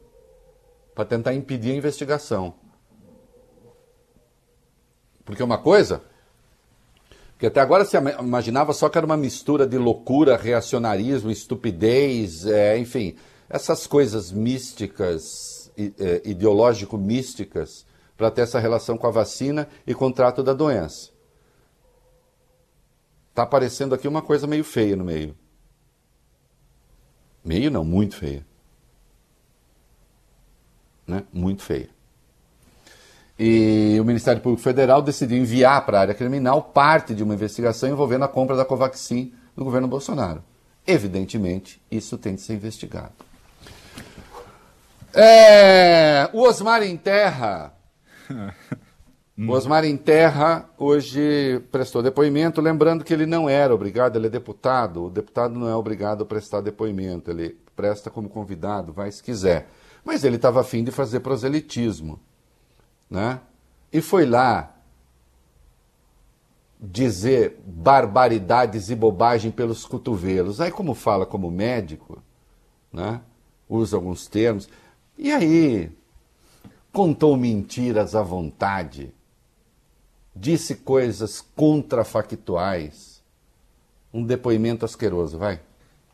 [0.93, 2.55] Para tentar impedir a investigação.
[5.23, 6.01] Porque uma coisa.
[7.39, 12.77] Que até agora se imaginava só que era uma mistura de loucura, reacionarismo, estupidez, é,
[12.77, 13.15] enfim
[13.49, 20.13] essas coisas místicas, é, ideológico-místicas, para ter essa relação com a vacina e com o
[20.13, 21.09] trato da doença.
[23.29, 25.35] Está aparecendo aqui uma coisa meio feia no meio.
[27.43, 28.45] Meio não, muito feia.
[31.05, 31.23] Né?
[31.33, 31.89] Muito feia.
[33.37, 37.89] E o Ministério Público Federal decidiu enviar para a área criminal parte de uma investigação
[37.89, 40.43] envolvendo a compra da Covaxin no governo Bolsonaro.
[40.85, 43.13] Evidentemente, isso tem de ser investigado.
[45.13, 47.73] É, o Osmar em Terra.
[49.37, 54.29] o Osmar em Terra hoje prestou depoimento, lembrando que ele não era obrigado, ele é
[54.29, 55.05] deputado.
[55.05, 59.67] O deputado não é obrigado a prestar depoimento, ele presta como convidado, vai se quiser.
[60.03, 62.19] Mas ele estava afim de fazer proselitismo.
[63.09, 63.39] Né?
[63.91, 64.75] E foi lá
[66.81, 70.59] dizer barbaridades e bobagem pelos cotovelos.
[70.59, 72.21] Aí, como fala como médico,
[72.91, 73.21] né?
[73.69, 74.67] usa alguns termos.
[75.17, 75.91] E aí,
[76.91, 79.13] contou mentiras à vontade,
[80.35, 83.21] disse coisas contrafactuais.
[84.13, 85.59] Um depoimento asqueroso, vai.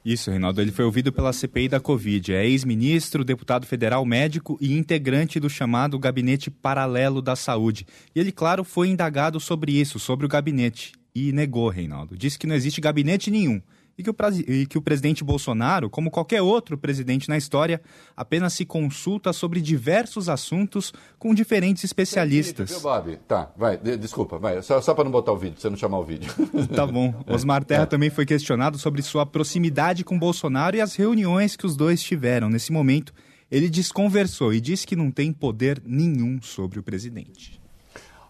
[0.04, 0.62] Isso, Reinaldo.
[0.62, 2.34] Ele foi ouvido pela CPI da Covid.
[2.34, 7.86] É ex-ministro, deputado federal, médico e integrante do chamado Gabinete Paralelo da Saúde.
[8.16, 10.94] E ele, claro, foi indagado sobre isso, sobre o gabinete.
[11.14, 12.18] E negou, Reinaldo.
[12.18, 13.62] Disse que não existe gabinete nenhum
[14.00, 14.16] e que, o,
[14.48, 17.82] e que o presidente Bolsonaro, como qualquer outro presidente na história,
[18.16, 22.70] apenas se consulta sobre diversos assuntos com diferentes especialistas.
[22.70, 23.18] Viu, Bob?
[23.28, 25.76] Tá, vai, de, desculpa, vai, só, só para não botar o vídeo, pra você não
[25.76, 26.32] chamar o vídeo.
[26.74, 27.14] tá bom.
[27.28, 27.88] Osmar Terra é.
[27.88, 32.50] também foi questionado sobre sua proximidade com Bolsonaro e as reuniões que os dois tiveram.
[32.50, 33.14] Nesse momento,
[33.52, 37.59] ele desconversou e disse que não tem poder nenhum sobre o presidente.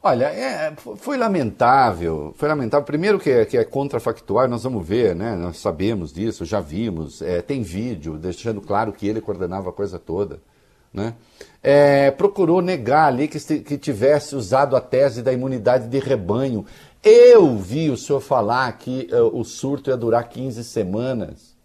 [0.01, 2.33] Olha, é, foi lamentável.
[2.37, 2.85] Foi lamentável.
[2.85, 5.35] Primeiro que é, que é contrafactual, nós vamos ver, né?
[5.35, 7.21] Nós sabemos disso, já vimos.
[7.21, 10.39] É, tem vídeo deixando claro que ele coordenava a coisa toda.
[10.93, 11.13] Né?
[11.61, 16.65] É, procurou negar ali que, que tivesse usado a tese da imunidade de rebanho.
[17.03, 21.55] Eu vi o senhor falar que uh, o surto ia durar 15 semanas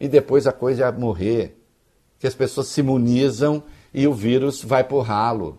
[0.00, 1.60] e depois a coisa ia morrer.
[2.18, 3.62] Que as pessoas se imunizam
[3.92, 5.58] e o vírus vai por ralo.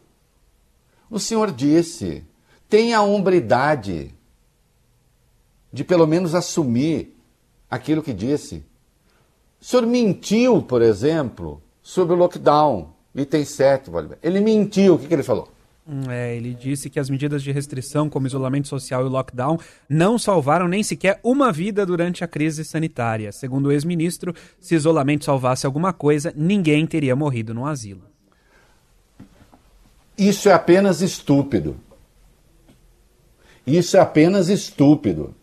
[1.09, 2.23] O Senhor disse:
[2.69, 4.13] tenha a hombridade
[5.71, 7.15] de pelo menos assumir
[7.69, 8.63] aquilo que disse.
[9.61, 14.17] O senhor mentiu, por exemplo, sobre o lockdown, item 7, Valdemar.
[14.23, 15.49] Ele mentiu, o que, que ele falou?
[15.87, 20.17] Hum, É, ele disse que as medidas de restrição, como isolamento social e lockdown, não
[20.17, 23.31] salvaram nem sequer uma vida durante a crise sanitária.
[23.31, 28.14] Segundo o ex-ministro, se isolamento salvasse alguma coisa, ninguém teria morrido no asilo.
[30.17, 31.79] Isso é apenas estúpido.
[33.65, 35.35] Isso é apenas estúpido.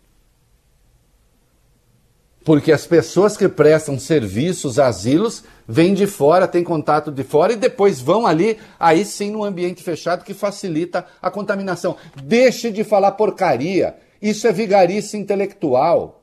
[2.44, 7.56] Porque as pessoas que prestam serviços, asilos, vêm de fora, têm contato de fora e
[7.56, 11.96] depois vão ali, aí sim, num ambiente fechado que facilita a contaminação.
[12.22, 13.96] Deixe de falar porcaria.
[14.20, 16.22] Isso é vigarice intelectual.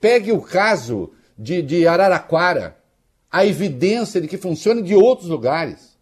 [0.00, 2.76] Pegue o caso de, de Araraquara,
[3.30, 5.98] a evidência de que funciona de outros lugares.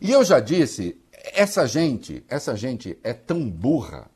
[0.00, 4.10] E eu já disse, essa gente, essa gente é tão burra,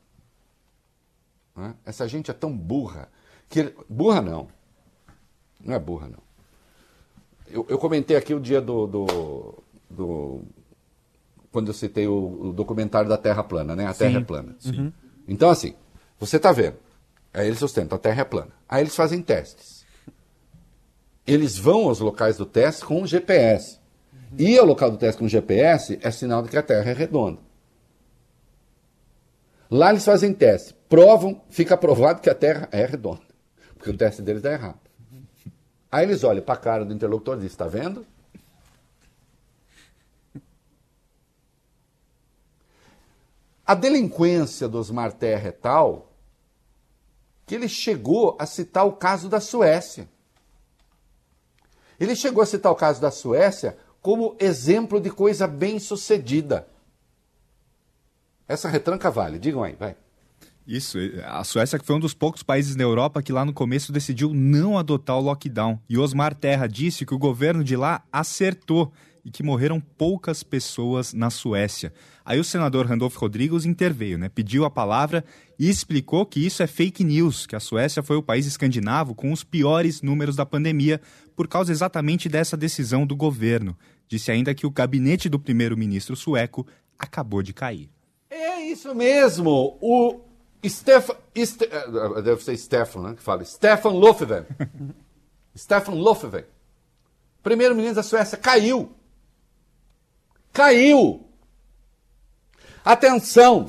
[1.55, 1.75] né?
[1.85, 3.09] essa gente é tão burra,
[3.49, 4.47] que burra não,
[5.59, 6.21] não é burra não.
[7.47, 10.41] Eu, eu comentei aqui o dia do, do, do
[11.51, 13.85] quando eu citei o, o, documentário da Terra plana, né?
[13.87, 14.17] A Terra Sim.
[14.17, 14.55] é plana.
[14.65, 14.91] Uhum.
[15.27, 15.75] Então assim,
[16.17, 16.77] você está vendo?
[17.33, 18.51] Aí eles sustentam, a Terra é plana.
[18.67, 19.85] Aí eles fazem testes.
[21.25, 23.79] Eles vão aos locais do teste com o GPS.
[24.37, 26.93] E ao local do teste com o GPS é sinal de que a Terra é
[26.93, 27.39] redonda.
[29.69, 33.21] Lá eles fazem teste, provam, fica provado que a Terra é redonda.
[33.77, 34.79] Porque o teste deles dá errado.
[35.89, 38.05] Aí eles olham para a cara do interlocutor e dizem, está vendo?
[43.65, 46.10] A delinquência do Osmar Terra é tal
[47.51, 50.07] que ele chegou a citar o caso da Suécia.
[51.99, 56.65] Ele chegou a citar o caso da Suécia como exemplo de coisa bem sucedida.
[58.47, 59.97] Essa retranca vale, digam aí, vai.
[60.65, 64.33] Isso, a Suécia foi um dos poucos países na Europa que lá no começo decidiu
[64.33, 65.77] não adotar o lockdown.
[65.89, 68.93] E Osmar Terra disse que o governo de lá acertou
[69.23, 71.93] e que morreram poucas pessoas na Suécia.
[72.25, 74.29] Aí o senador Randolph Rodrigues interveio, né?
[74.29, 75.23] pediu a palavra
[75.57, 79.31] e explicou que isso é fake news, que a Suécia foi o país escandinavo com
[79.31, 81.01] os piores números da pandemia
[81.35, 83.77] por causa exatamente dessa decisão do governo.
[84.07, 86.65] Disse ainda que o gabinete do primeiro-ministro sueco
[86.97, 87.89] acabou de cair.
[88.29, 89.77] É isso mesmo.
[89.81, 90.19] O
[90.65, 91.67] Stefan, Ste,
[92.23, 94.45] deve ser Stefan, né, que fala, Stefan Löfven.
[95.57, 96.43] Stefan Löfven.
[97.41, 98.91] Primeiro-ministro da Suécia caiu.
[100.51, 101.27] Caiu.
[102.83, 103.65] Atenção.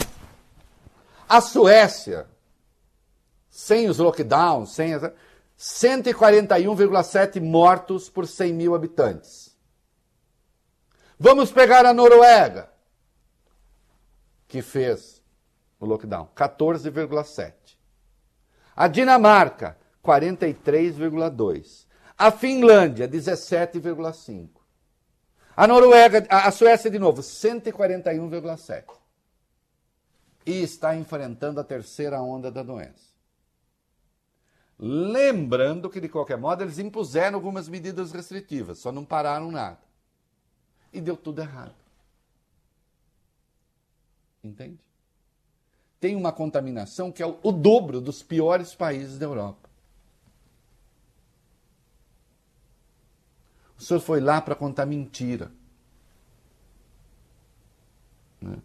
[1.29, 2.27] A Suécia,
[3.49, 5.11] sem os lockdowns, sem as,
[5.59, 9.57] 141,7 mortos por 100 mil habitantes.
[11.19, 12.69] Vamos pegar a Noruega,
[14.49, 15.23] que fez
[15.79, 17.55] o lockdown, 14,7.
[18.75, 21.87] A Dinamarca, 43,2.
[22.19, 24.62] A Finlândia, 17,5.
[25.57, 28.85] A Noruega, a Suécia de novo, 141,7.
[30.45, 33.13] E está enfrentando a terceira onda da doença.
[34.79, 39.79] Lembrando que, de qualquer modo, eles impuseram algumas medidas restritivas, só não pararam nada.
[40.93, 41.75] E deu tudo errado.
[44.43, 44.81] Entende?
[46.01, 49.62] Tem uma contaminação que é o, dobro dos piores países da Europa.
[53.83, 55.51] O senhor foi lá para contar mentira.
[58.41, 58.57] Né?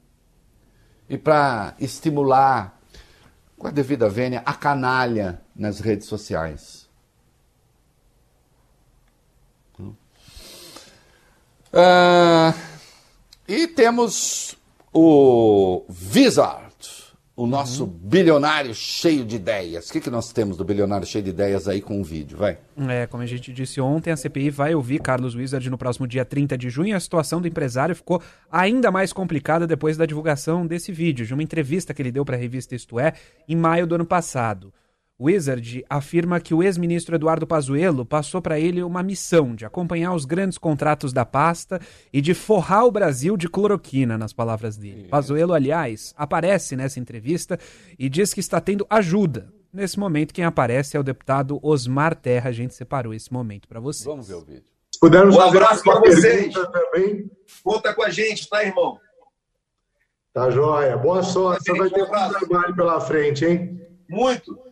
[1.09, 2.80] E para estimular,
[3.57, 6.88] com a devida vênia, a canalha nas redes sociais.
[11.74, 12.53] Uh,
[13.47, 14.55] e temos
[14.93, 16.66] o Wizard,
[17.38, 17.90] o nosso uhum.
[17.90, 19.88] bilionário cheio de ideias.
[19.88, 22.36] O que, que nós temos do bilionário cheio de ideias aí com o vídeo?
[22.36, 22.58] Vai.
[22.90, 26.26] É, como a gente disse ontem, a CPI vai ouvir Carlos Wizard no próximo dia
[26.26, 26.96] 30 de junho.
[26.98, 28.20] A situação do empresário ficou
[28.52, 32.36] ainda mais complicada depois da divulgação desse vídeo, de uma entrevista que ele deu para
[32.36, 33.14] a revista Isto É,
[33.48, 34.74] em maio do ano passado.
[35.20, 40.26] Wizard afirma que o ex-ministro Eduardo Pazuello passou para ele uma missão de acompanhar os
[40.26, 41.82] grandes contratos da pasta
[42.13, 45.01] e de forrar o Brasil de cloroquina, nas palavras dele.
[45.01, 45.09] Isso.
[45.09, 47.57] Pazuello, aliás, aparece nessa entrevista
[47.97, 49.51] e diz que está tendo ajuda.
[49.74, 52.49] Nesse momento, quem aparece é o deputado Osmar Terra.
[52.49, 54.05] A gente separou esse momento para vocês.
[54.05, 54.63] Vamos ver o vídeo.
[54.99, 56.53] Pudermos um abraço para vocês.
[56.53, 57.30] Também.
[57.63, 58.99] Conta com a gente, tá, irmão?
[60.32, 60.95] Tá joia.
[60.95, 61.63] Boa sorte.
[61.63, 63.82] Você vai ter um trabalho pela frente, hein?
[64.09, 64.66] Muito.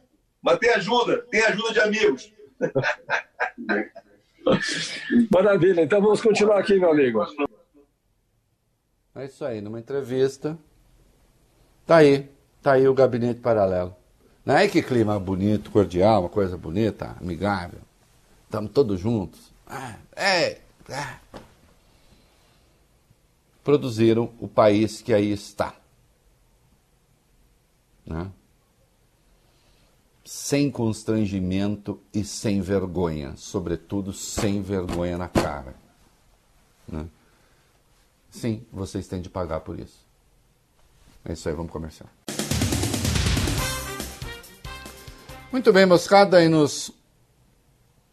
[0.45, 2.31] Mas tem ajuda, tem ajuda de amigos.
[5.33, 7.25] Maravilha, então vamos continuar aqui, meu amigo.
[9.15, 10.55] É isso aí, numa entrevista.
[11.83, 12.29] Tá aí.
[12.61, 13.95] Tá aí o gabinete paralelo.
[14.45, 17.79] Não é que clima bonito, cordial, uma coisa bonita, amigável.
[18.43, 19.51] Estamos todos juntos.
[19.65, 21.15] Ah, é, é.
[23.63, 25.73] Produziram o país que aí está.
[28.05, 28.31] Né?
[30.26, 33.36] Sem constrangimento e sem vergonha.
[33.38, 35.76] Sobretudo, sem vergonha na cara.
[36.88, 37.07] Né?
[38.32, 40.03] Sim, vocês têm de pagar por isso.
[41.23, 42.09] É isso aí, vamos comercial.
[45.51, 46.91] Muito bem, moscada, e nos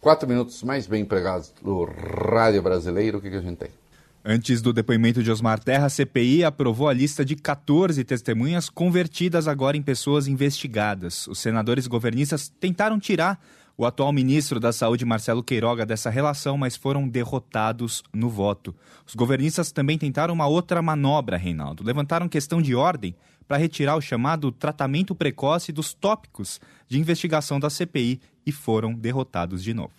[0.01, 3.82] quatro minutos mais bem empregados do rádio brasileiro, o que, que a gente tem?
[4.25, 9.49] Antes do depoimento de Osmar Terra, a CPI aprovou a lista de 14 testemunhas convertidas
[9.49, 11.27] agora em pessoas investigadas.
[11.27, 13.45] Os senadores governistas tentaram tirar
[13.77, 18.73] o atual ministro da Saúde, Marcelo Queiroga, dessa relação, mas foram derrotados no voto.
[19.05, 21.83] Os governistas também tentaram uma outra manobra, Reinaldo.
[21.83, 23.17] Levantaram questão de ordem
[23.49, 29.65] para retirar o chamado tratamento precoce dos tópicos de investigação da CPI e foram derrotados
[29.65, 29.95] de novo.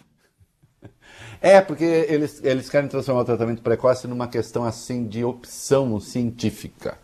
[1.42, 6.98] É, porque eles, eles querem transformar o tratamento precoce numa questão assim de opção científica.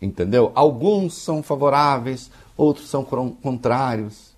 [0.00, 0.52] Entendeu?
[0.54, 4.32] Alguns são favoráveis, outros são contrários.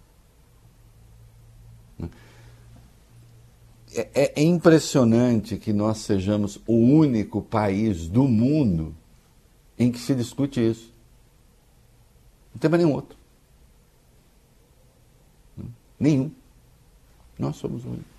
[3.95, 8.95] É, é, é impressionante que nós sejamos o único país do mundo
[9.79, 10.93] em que se discute isso.
[12.55, 13.19] Não tem mais nenhum outro.
[15.99, 16.31] Nenhum.
[17.39, 18.16] Nós somos o único.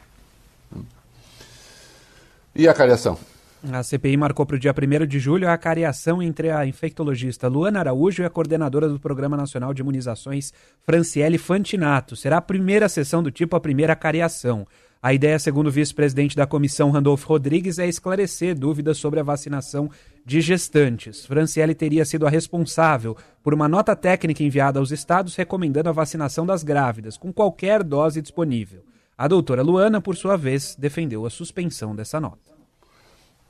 [2.57, 3.19] E a cariação?
[3.71, 7.77] A CPI marcou para o dia 1 de julho a cariação entre a infectologista Luana
[7.77, 10.51] Araújo e a coordenadora do Programa Nacional de Imunizações,
[10.81, 12.15] Franciele Fantinato.
[12.15, 14.65] Será a primeira sessão do tipo, a primeira cariação.
[15.03, 19.87] A ideia, segundo o vice-presidente da comissão, Randolfo Rodrigues, é esclarecer dúvidas sobre a vacinação
[20.25, 21.27] de gestantes.
[21.27, 26.43] Franciele teria sido a responsável por uma nota técnica enviada aos estados recomendando a vacinação
[26.43, 28.81] das grávidas, com qualquer dose disponível.
[29.17, 32.51] A doutora Luana, por sua vez, defendeu a suspensão dessa nota.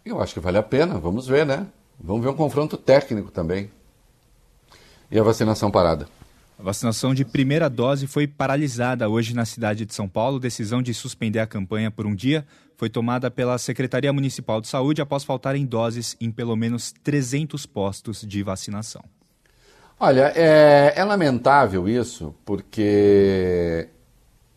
[0.06, 1.68] Eu acho que vale a pena, vamos ver, né?
[2.00, 3.70] Vamos ver um confronto técnico também.
[5.12, 6.08] E a vacinação parada?
[6.58, 10.40] A vacinação de primeira dose foi paralisada hoje na cidade de São Paulo.
[10.40, 12.46] Decisão de suspender a campanha por um dia
[12.78, 18.22] foi tomada pela Secretaria Municipal de Saúde após faltarem doses em pelo menos 300 postos
[18.22, 19.04] de vacinação.
[20.00, 23.90] Olha, é, é lamentável isso, porque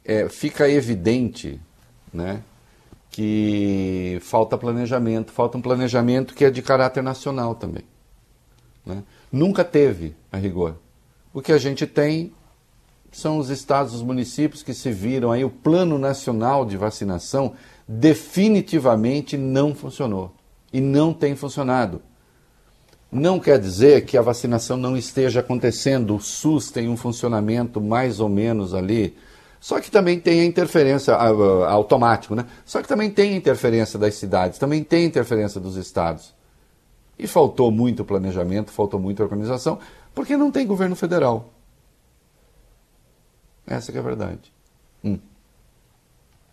[0.05, 1.61] é, fica evidente
[2.13, 2.43] né,
[3.11, 7.85] que falta planejamento, falta um planejamento que é de caráter nacional também.
[8.85, 9.03] Né?
[9.31, 10.77] Nunca teve, a rigor.
[11.33, 12.33] O que a gente tem
[13.13, 17.55] são os estados, os municípios que se viram aí, o plano nacional de vacinação
[17.87, 20.33] definitivamente não funcionou
[20.73, 22.01] e não tem funcionado.
[23.11, 28.21] Não quer dizer que a vacinação não esteja acontecendo, o SUS tem um funcionamento mais
[28.21, 29.17] ou menos ali,
[29.61, 32.47] só que também tem a interferência automático, né?
[32.65, 36.35] Só que também tem a interferência das cidades, também tem a interferência dos estados.
[37.19, 39.79] E faltou muito planejamento, faltou muita organização,
[40.15, 41.53] porque não tem governo federal.
[43.67, 44.51] Essa é a verdade.
[45.05, 45.19] Hum.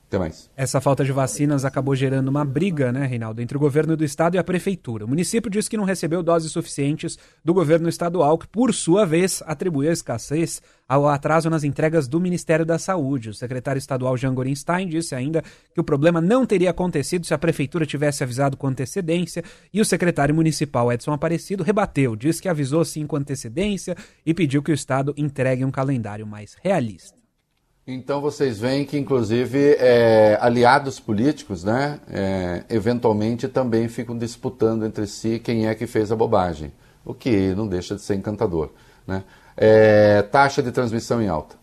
[0.07, 0.49] Até mais.
[0.55, 4.35] Essa falta de vacinas acabou gerando uma briga, né, Reinaldo, entre o governo do estado
[4.35, 5.03] e a prefeitura.
[5.03, 9.43] O município diz que não recebeu doses suficientes do governo estadual, que, por sua vez,
[9.45, 13.31] atribuiu a escassez ao atraso nas entregas do Ministério da Saúde.
[13.31, 15.43] O secretário estadual Jean Gorenstein disse ainda
[15.73, 19.43] que o problema não teria acontecido se a prefeitura tivesse avisado com antecedência,
[19.73, 23.93] e o secretário municipal Edson Aparecido rebateu, disse que avisou sim com antecedência
[24.25, 27.16] e pediu que o estado entregue um calendário mais realista.
[27.89, 35.07] Então vocês veem que, inclusive, é, aliados políticos, né, é, eventualmente também ficam disputando entre
[35.07, 36.73] si quem é que fez a bobagem,
[37.05, 38.71] o que não deixa de ser encantador.
[39.07, 39.23] Né?
[39.55, 41.55] É, taxa de transmissão em alta.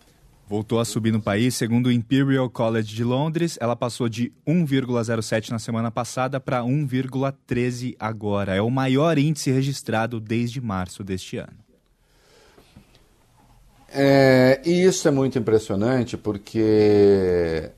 [0.49, 5.51] Voltou a subir no país, segundo o Imperial College de Londres, ela passou de 1,07
[5.51, 8.55] na semana passada para 1,13 agora.
[8.55, 11.64] É o maior índice registrado desde março deste ano.
[13.97, 17.71] É, e isso é muito impressionante porque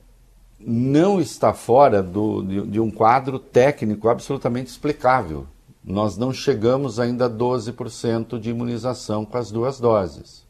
[0.58, 5.46] não está fora do, de, de, um quadro técnico absolutamente explicável.
[5.84, 10.44] Nós não chegamos ainda a 12% de imunização com as duas doses.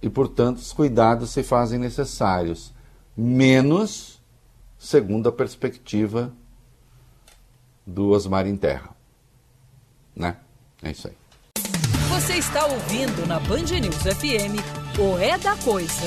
[0.00, 2.72] E, portanto, os cuidados se fazem necessários,
[3.14, 4.18] menos
[4.78, 6.32] segundo a perspectiva
[7.86, 8.96] do Osmar em Terra.
[10.16, 10.38] Né?
[10.82, 11.19] É isso aí.
[12.20, 14.60] Você está ouvindo na Band News FM
[14.98, 16.04] o É da Coisa.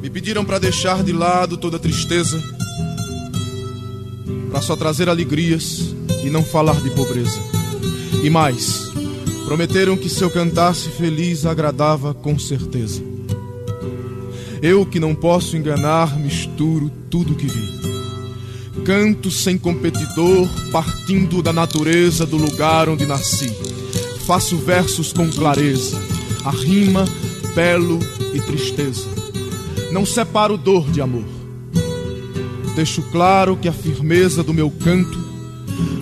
[0.00, 2.57] Me pediram para deixar de lado toda tristeza
[4.50, 5.94] para só trazer alegrias
[6.24, 7.38] e não falar de pobreza.
[8.22, 8.90] E mais,
[9.44, 13.02] prometeram que se eu cantasse feliz agradava com certeza.
[14.60, 17.78] Eu que não posso enganar, misturo tudo que vi.
[18.84, 23.52] Canto sem competidor, partindo da natureza do lugar onde nasci.
[24.26, 26.00] Faço versos com clareza,
[26.44, 27.04] a rima,
[27.54, 27.98] belo
[28.34, 29.06] e tristeza.
[29.92, 31.37] Não separo dor de amor.
[32.78, 35.18] Deixo claro que a firmeza do meu canto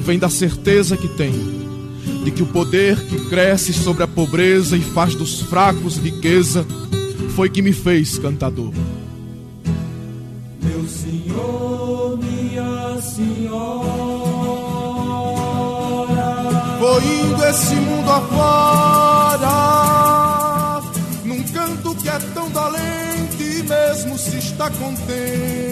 [0.02, 1.64] vem da certeza que tenho
[2.22, 6.66] de que o poder que cresce sobre a pobreza e faz dos fracos riqueza
[7.34, 8.74] foi que me fez cantador.
[10.62, 13.78] Meu senhor, minha senhora,
[16.78, 19.48] vou indo esse mundo afora,
[21.24, 25.65] num canto que é tão valente, mesmo se está contente.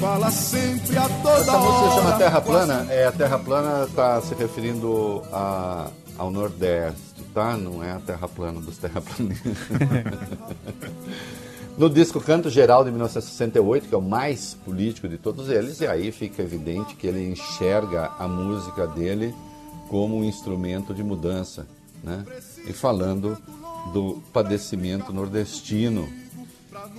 [0.00, 2.86] Fala sempre a toda Essa música chama Terra Plana.
[2.88, 7.56] É, a Terra Plana está se referindo a, ao Nordeste tá?
[7.56, 9.56] Não é a terra plana dos terraplanistas.
[11.78, 15.86] no disco Canto Geral de 1968, que é o mais político de todos eles, e
[15.86, 19.34] aí fica evidente que ele enxerga a música dele
[19.88, 21.66] como um instrumento de mudança,
[22.02, 22.24] né?
[22.66, 23.38] E falando
[23.92, 26.08] do padecimento nordestino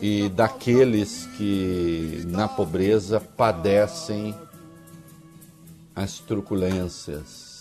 [0.01, 4.36] e daqueles que na pobreza padecem
[5.95, 7.51] as truculências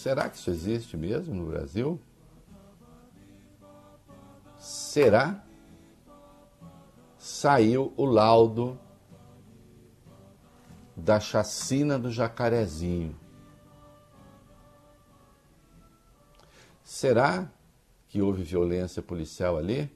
[0.00, 2.00] Será que isso existe mesmo no Brasil?
[4.58, 5.44] Será?
[7.18, 8.80] Saiu o laudo
[10.96, 13.14] da chacina do Jacarezinho.
[16.82, 17.52] Será
[18.08, 19.94] que houve violência policial ali?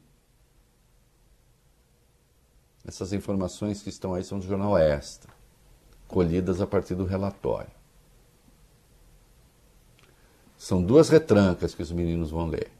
[2.87, 5.33] Essas informações que estão aí são do jornal Extra,
[6.07, 7.71] colhidas a partir do relatório.
[10.59, 12.71] São duas retrancas que os meninos vão ler.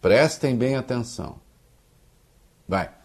[0.00, 1.40] Prestem bem atenção.
[2.66, 2.97] Vai.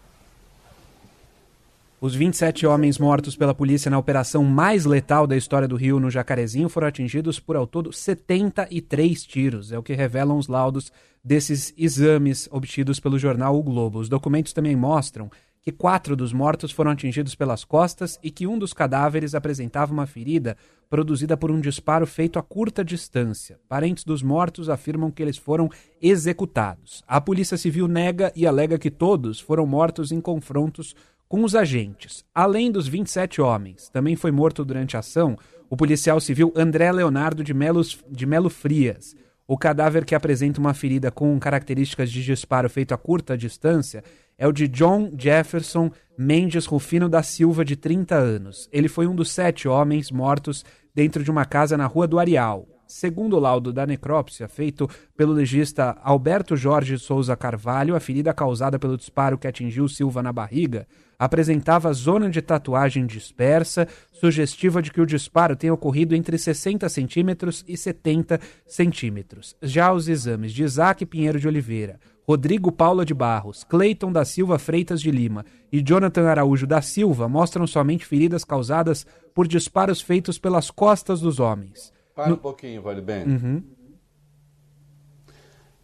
[2.04, 6.10] Os 27 homens mortos pela polícia na operação mais letal da história do Rio no
[6.10, 9.72] Jacarezinho foram atingidos por ao todo 73 tiros.
[9.72, 10.92] É o que revelam os laudos
[11.24, 14.00] desses exames obtidos pelo jornal O Globo.
[14.00, 15.30] Os documentos também mostram
[15.62, 20.06] que quatro dos mortos foram atingidos pelas costas e que um dos cadáveres apresentava uma
[20.06, 20.58] ferida
[20.90, 23.58] produzida por um disparo feito a curta distância.
[23.66, 25.70] Parentes dos mortos afirmam que eles foram
[26.02, 27.02] executados.
[27.08, 30.94] A Polícia Civil nega e alega que todos foram mortos em confrontos
[31.34, 32.24] com os agentes.
[32.32, 35.36] Além dos 27 homens, também foi morto durante a ação
[35.68, 39.16] o policial civil André Leonardo de Melo, de Melo Frias.
[39.44, 44.04] O cadáver que apresenta uma ferida com características de disparo feito a curta distância
[44.38, 48.68] é o de John Jefferson Mendes Rufino da Silva, de 30 anos.
[48.70, 50.64] Ele foi um dos sete homens mortos
[50.94, 52.73] dentro de uma casa na Rua do Areal.
[52.86, 58.78] Segundo o laudo da necrópsia feito pelo legista Alberto Jorge Souza Carvalho, a ferida causada
[58.78, 60.86] pelo disparo que atingiu Silva na barriga
[61.18, 67.64] apresentava zona de tatuagem dispersa, sugestiva de que o disparo tenha ocorrido entre 60 centímetros
[67.66, 69.56] e 70 centímetros.
[69.62, 74.58] Já os exames de Isaac Pinheiro de Oliveira, Rodrigo Paula de Barros, Cleiton da Silva
[74.58, 80.38] Freitas de Lima e Jonathan Araújo da Silva mostram somente feridas causadas por disparos feitos
[80.38, 81.92] pelas costas dos homens.
[82.14, 82.34] Para no...
[82.34, 83.24] um pouquinho, vale bem.
[83.24, 83.62] Uhum.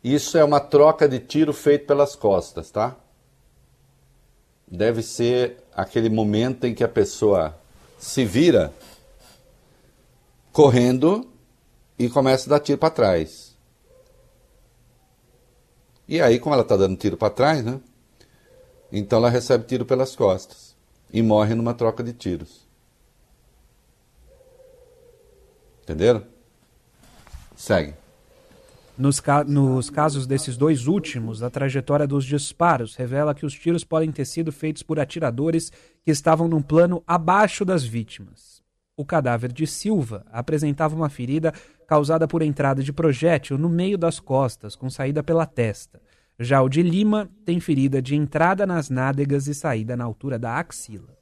[0.03, 2.97] Isso é uma troca de tiro feito pelas costas, tá?
[4.67, 7.59] Deve ser aquele momento em que a pessoa
[7.99, 8.73] se vira
[10.53, 11.29] correndo
[11.99, 13.57] e começa a dar tiro para trás.
[16.09, 17.81] E aí, como ela está dando tiro para trás, né?
[18.91, 20.75] Então ela recebe tiro pelas costas
[21.13, 22.60] e morre numa troca de tiros.
[25.83, 26.23] Entenderam?
[27.57, 27.95] Segue.
[28.97, 33.83] Nos, ca nos, casos desses dois últimos, a trajetória dos disparos revela que os tiros
[33.83, 35.73] podem ter sido feitos por atiradores
[36.05, 38.63] que estavam num plano abaixo das vítimas.
[38.97, 41.55] O cadáver de Silva apresentava uma ferida
[41.89, 46.01] causada por entrada de projétil no meio das costas, com saída pela testa.
[46.39, 50.59] Já o de Lima tem ferida de entrada nas nádegas e saída na altura da
[50.59, 51.20] axila.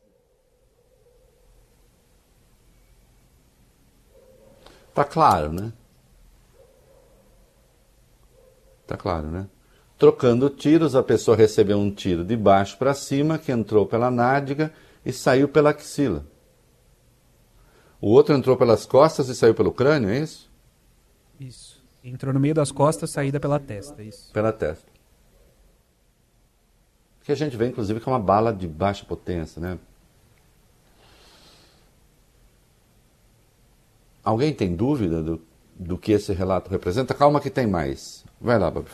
[4.99, 5.73] Tá claro, né?
[8.85, 9.47] Tá claro, né?
[9.97, 14.73] Trocando tiros, a pessoa recebeu um tiro de baixo para cima, que entrou pela nádega
[15.07, 16.27] e saiu pela axila.
[18.01, 20.51] O outro entrou pelas costas e saiu pelo crânio, é isso?
[21.39, 21.81] Isso.
[22.03, 24.33] Entrou no meio das costas, saída pela testa, isso.
[24.33, 24.91] Pela testa.
[27.23, 29.79] que a gente vê, inclusive, que é uma bala de baixa potência, né?
[34.29, 35.41] Alguém tem dúvida do,
[35.75, 37.15] do que esse relato representa?
[37.15, 38.27] Calma que tem mais.
[38.39, 38.87] Vai lá, Babi.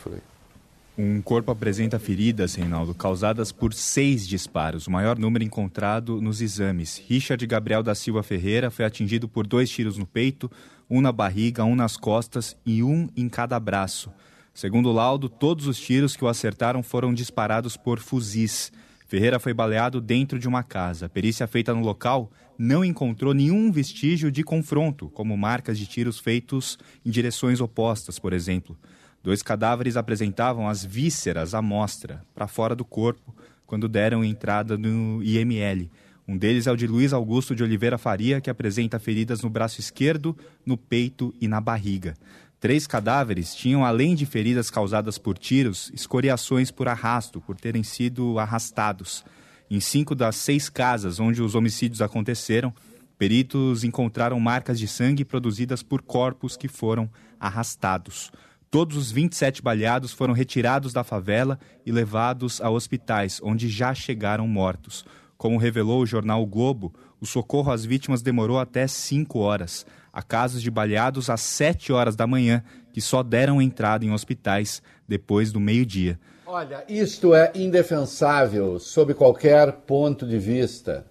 [0.97, 7.03] Um corpo apresenta feridas, Reinaldo, causadas por seis disparos, o maior número encontrado nos exames.
[7.05, 10.49] Richard Gabriel da Silva Ferreira foi atingido por dois tiros no peito,
[10.89, 14.09] um na barriga, um nas costas e um em cada braço.
[14.53, 18.71] Segundo o laudo, todos os tiros que o acertaram foram disparados por fuzis.
[19.05, 21.07] Ferreira foi baleado dentro de uma casa.
[21.07, 26.19] A perícia feita no local não encontrou nenhum vestígio de confronto, como marcas de tiros
[26.19, 28.77] feitos em direções opostas, por exemplo.
[29.23, 33.35] Dois cadáveres apresentavam as vísceras à mostra, para fora do corpo,
[33.65, 35.89] quando deram entrada no IML.
[36.27, 39.79] Um deles é o de Luiz Augusto de Oliveira Faria, que apresenta feridas no braço
[39.79, 40.35] esquerdo,
[40.65, 42.15] no peito e na barriga.
[42.59, 48.39] Três cadáveres tinham, além de feridas causadas por tiros, escoriações por arrasto, por terem sido
[48.39, 49.23] arrastados.
[49.69, 52.73] Em cinco das seis casas onde os homicídios aconteceram,
[53.17, 57.09] peritos encontraram marcas de sangue produzidas por corpos que foram
[57.39, 58.31] arrastados.
[58.69, 64.47] Todos os 27 baleados foram retirados da favela e levados a hospitais, onde já chegaram
[64.47, 65.05] mortos.
[65.37, 69.85] Como revelou o jornal o Globo, o socorro às vítimas demorou até 5 horas.
[70.11, 72.63] Há casos de baleados às 7 horas da manhã,
[72.93, 76.19] que só deram entrada em hospitais depois do meio-dia.
[76.57, 81.05] Olha, isto é indefensável sob qualquer ponto de vista.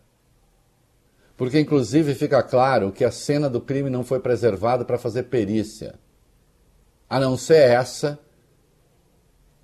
[1.36, 6.00] Porque, inclusive, fica claro que a cena do crime não foi preservada para fazer perícia
[7.10, 8.18] a não ser essa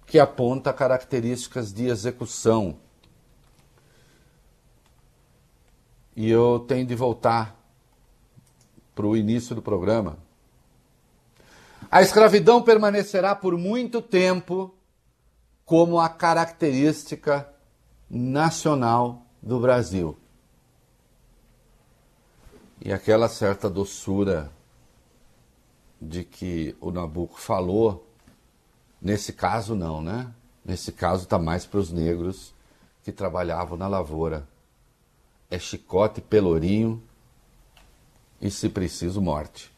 [0.05, 2.77] que aponta características de execução.
[6.15, 7.59] E eu tenho de voltar
[8.95, 10.19] para o início do programa.
[11.91, 14.75] A escravidão permanecerá por muito tempo
[15.71, 17.49] como a característica
[18.11, 20.19] nacional do Brasil.
[22.81, 24.51] E aquela certa doçura
[26.03, 28.05] de que o Nabucco falou,
[29.01, 30.35] nesse caso não, né?
[30.65, 32.53] Nesse caso está mais para os negros
[33.05, 34.49] que trabalhavam na lavoura.
[35.49, 37.01] É chicote, pelourinho
[38.41, 39.73] e, se preciso, morte.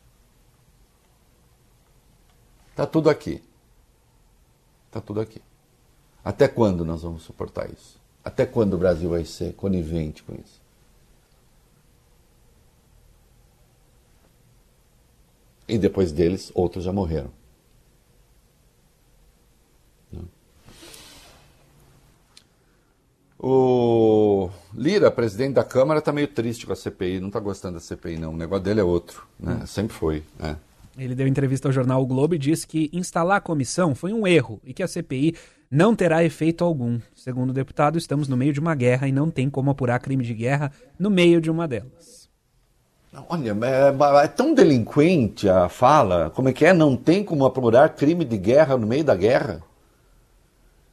[2.71, 3.45] Está tudo aqui.
[4.89, 5.43] Está tudo aqui.
[6.25, 8.01] Até quando nós vamos suportar isso?
[8.25, 10.61] Até quando o Brasil vai ser conivente com isso?
[15.69, 17.31] E depois deles, outros já morreram.
[23.45, 27.81] O Lira, presidente da Câmara, está meio triste com a CPI, não está gostando da
[27.81, 28.35] CPI, não.
[28.35, 29.59] O negócio dele é outro, né?
[29.61, 29.67] Hum.
[29.67, 30.23] Sempre foi.
[30.39, 30.57] Né?
[30.97, 34.25] Ele deu entrevista ao jornal o Globo e disse que instalar a comissão foi um
[34.25, 35.35] erro e que a CPI
[35.73, 37.01] não terá efeito algum.
[37.15, 40.23] Segundo o deputado, estamos no meio de uma guerra e não tem como apurar crime
[40.23, 42.29] de guerra no meio de uma delas.
[43.27, 46.75] Olha, é, é, tão delinquente a fala, como é que é?
[46.75, 49.63] Não tem como apurar crime de guerra no meio da guerra?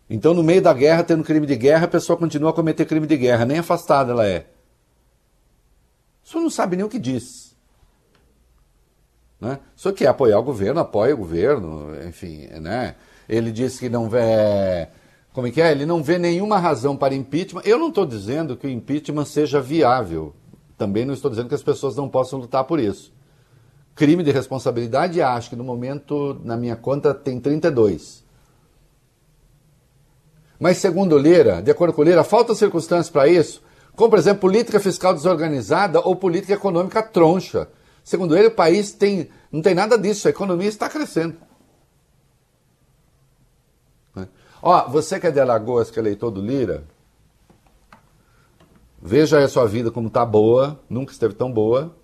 [0.10, 3.06] Então, no meio da guerra, tendo crime de guerra, a pessoa continua a cometer crime
[3.06, 4.48] de guerra, nem afastada ela é.
[6.24, 7.54] O senhor não sabe nem o que diz.
[9.42, 9.60] Né?
[9.76, 12.96] O senhor quer apoiar o governo, apoia o governo, enfim, né?
[13.30, 14.88] Ele disse que não vê.
[15.32, 15.72] Como é que é?
[15.72, 17.62] Ele não vê nenhuma razão para impeachment.
[17.64, 20.34] Eu não estou dizendo que o impeachment seja viável.
[20.76, 23.14] Também não estou dizendo que as pessoas não possam lutar por isso.
[23.94, 28.24] Crime de responsabilidade, acho que no momento, na minha conta, tem 32.
[30.60, 33.62] Mas, segundo Lira, de acordo com Lira, faltam circunstâncias para isso,
[33.96, 37.68] como, por exemplo, política fiscal desorganizada ou política econômica troncha.
[38.04, 41.36] Segundo ele, o país tem, não tem nada disso, a economia está crescendo.
[44.62, 46.84] Ó, você que é de Alagoas, que é eleitor do Lira,
[49.02, 51.96] Veja a sua vida como está boa, nunca esteve tão boa.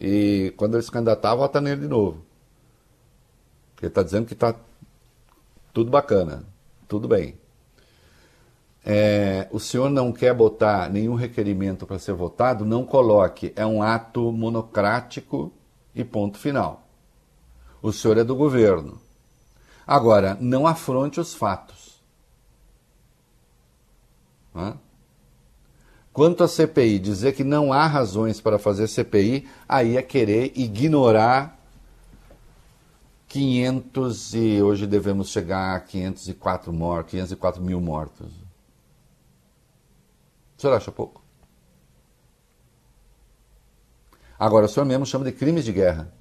[0.00, 2.22] E quando ele se candidatar, vota nele de novo.
[3.80, 4.56] Ele está dizendo que está
[5.72, 6.44] tudo bacana,
[6.88, 7.36] tudo bem.
[8.84, 13.52] É, o senhor não quer botar nenhum requerimento para ser votado, não coloque.
[13.54, 15.52] É um ato monocrático
[15.94, 16.88] e ponto final.
[17.80, 19.00] O senhor é do governo.
[19.88, 22.02] Agora, não afronte os fatos.
[24.54, 24.76] Hã?
[26.12, 31.58] Quanto à CPI, dizer que não há razões para fazer CPI, aí é querer ignorar
[33.28, 38.30] 500 e hoje devemos chegar a 504 mortos, 504 mil mortos.
[40.58, 41.22] O senhor acha pouco?
[44.38, 46.12] Agora, o senhor mesmo chama de crimes de guerra.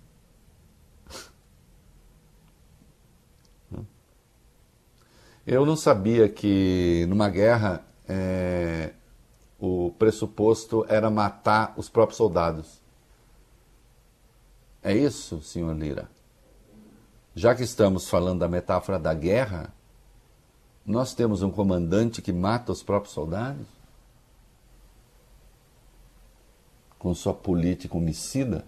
[5.47, 8.91] Eu não sabia que numa guerra é,
[9.57, 12.81] o pressuposto era matar os próprios soldados.
[14.83, 16.09] É isso, senhor Lira?
[17.33, 19.73] Já que estamos falando da metáfora da guerra,
[20.85, 23.67] nós temos um comandante que mata os próprios soldados?
[26.99, 28.65] Com sua política homicida?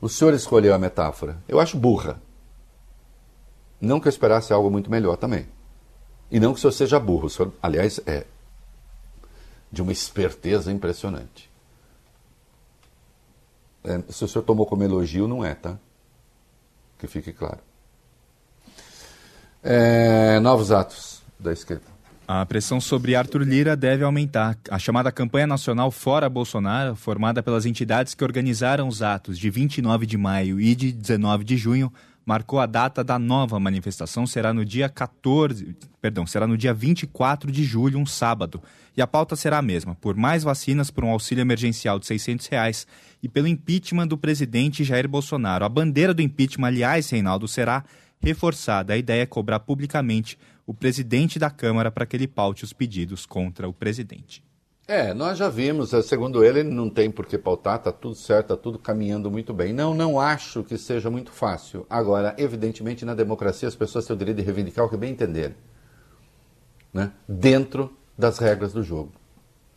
[0.00, 1.36] O senhor escolheu a metáfora.
[1.46, 2.22] Eu acho burra.
[3.80, 5.46] Não que eu esperasse algo muito melhor também.
[6.30, 7.26] E não que o senhor seja burro.
[7.26, 8.24] O senhor, aliás, é
[9.72, 11.50] de uma esperteza impressionante.
[13.82, 15.78] É, se o senhor tomou como elogio, não é, tá?
[16.98, 17.58] Que fique claro.
[19.62, 21.90] É, novos atos da esquerda.
[22.32, 24.56] A pressão sobre Arthur Lira deve aumentar.
[24.70, 30.06] A chamada campanha nacional Fora Bolsonaro, formada pelas entidades que organizaram os atos de 29
[30.06, 31.92] de maio e de 19 de junho,
[32.30, 37.50] marcou a data da nova manifestação, será no dia 14, perdão, será no dia 24
[37.50, 38.62] de julho, um sábado.
[38.96, 42.46] E a pauta será a mesma, por mais vacinas por um auxílio emergencial de 600
[42.46, 42.86] reais
[43.20, 45.64] e pelo impeachment do presidente Jair Bolsonaro.
[45.64, 47.84] A bandeira do impeachment, aliás, Reinaldo, será
[48.20, 48.92] reforçada.
[48.92, 53.26] A ideia é cobrar publicamente o presidente da Câmara para que ele paute os pedidos
[53.26, 54.40] contra o presidente.
[54.90, 58.16] É, nós já vimos, eh, segundo ele, ele não tem por que pautar, está tudo
[58.16, 59.72] certo, está tudo caminhando muito bem.
[59.72, 61.86] Não, não acho que seja muito fácil.
[61.88, 65.54] Agora, evidentemente, na democracia as pessoas têm o direito de reivindicar o que bem entenderem,
[66.92, 67.12] né?
[67.28, 69.12] dentro das regras do jogo.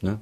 [0.01, 0.17] Né?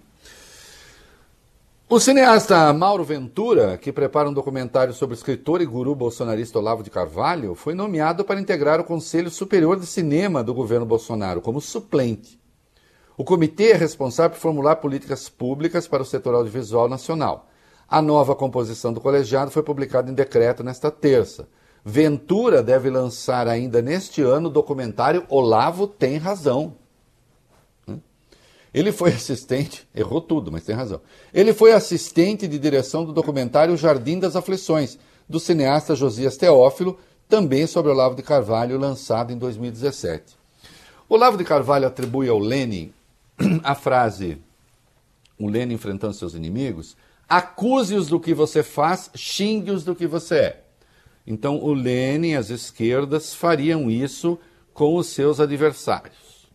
[1.88, 6.84] O cineasta Mauro Ventura, que prepara um documentário sobre o escritor e guru bolsonarista Olavo
[6.84, 11.62] de Carvalho, foi nomeado para integrar o Conselho Superior de Cinema do governo Bolsonaro como
[11.62, 12.41] suplente.
[13.18, 17.48] O comitê é responsável por formular políticas públicas para o setor audiovisual nacional.
[17.88, 21.48] A nova composição do colegiado foi publicada em decreto nesta terça.
[21.84, 26.76] Ventura deve lançar ainda neste ano o documentário Olavo Tem Razão,
[28.74, 31.02] ele foi assistente, errou tudo, mas tem razão.
[31.34, 34.98] Ele foi assistente de direção do documentário Jardim das Aflições,
[35.28, 36.98] do cineasta Josias Teófilo,
[37.28, 40.38] também sobre Olavo de Carvalho, lançado em 2017.
[41.08, 42.94] Olavo de Carvalho atribui ao Lenin
[43.64, 44.38] a frase:
[45.40, 46.96] o Lenin enfrentando seus inimigos,
[47.28, 50.64] acuse-os do que você faz, xingue-os do que você é.
[51.26, 54.40] Então, o Lenin, as esquerdas, fariam isso
[54.74, 56.50] com os seus adversários.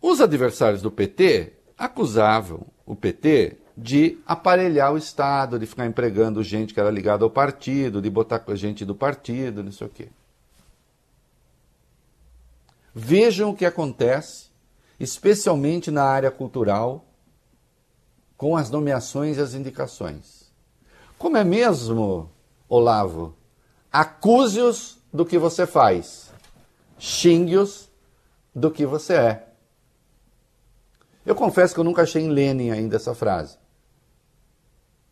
[0.00, 6.74] Os adversários do PT acusavam o PT de aparelhar o Estado, de ficar empregando gente
[6.74, 10.08] que era ligada ao partido, de botar gente do partido, não sei o quê.
[12.94, 14.50] Vejam o que acontece,
[15.00, 17.04] especialmente na área cultural,
[18.36, 20.52] com as nomeações e as indicações.
[21.16, 22.30] Como é mesmo,
[22.68, 23.34] Olavo?
[23.90, 26.32] Acuse-os do que você faz,
[26.98, 27.88] xingue-os
[28.54, 29.48] do que você é.
[31.24, 33.56] Eu confesso que eu nunca achei em Lenin ainda essa frase.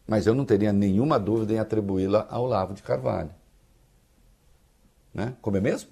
[0.06, 3.30] Mas eu não teria nenhuma dúvida em atribuí-la ao Olavo de Carvalho.
[5.14, 5.36] Né?
[5.40, 5.90] Como é mesmo?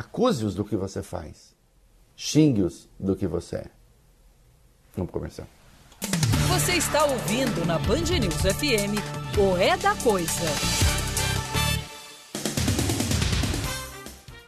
[0.00, 1.54] Acuse-os do que você faz.
[2.16, 3.66] Xingue-os do que você é.
[4.96, 5.46] Vamos começar.
[6.48, 8.96] Você está ouvindo na Band News FM
[9.38, 10.79] o É da Coisa.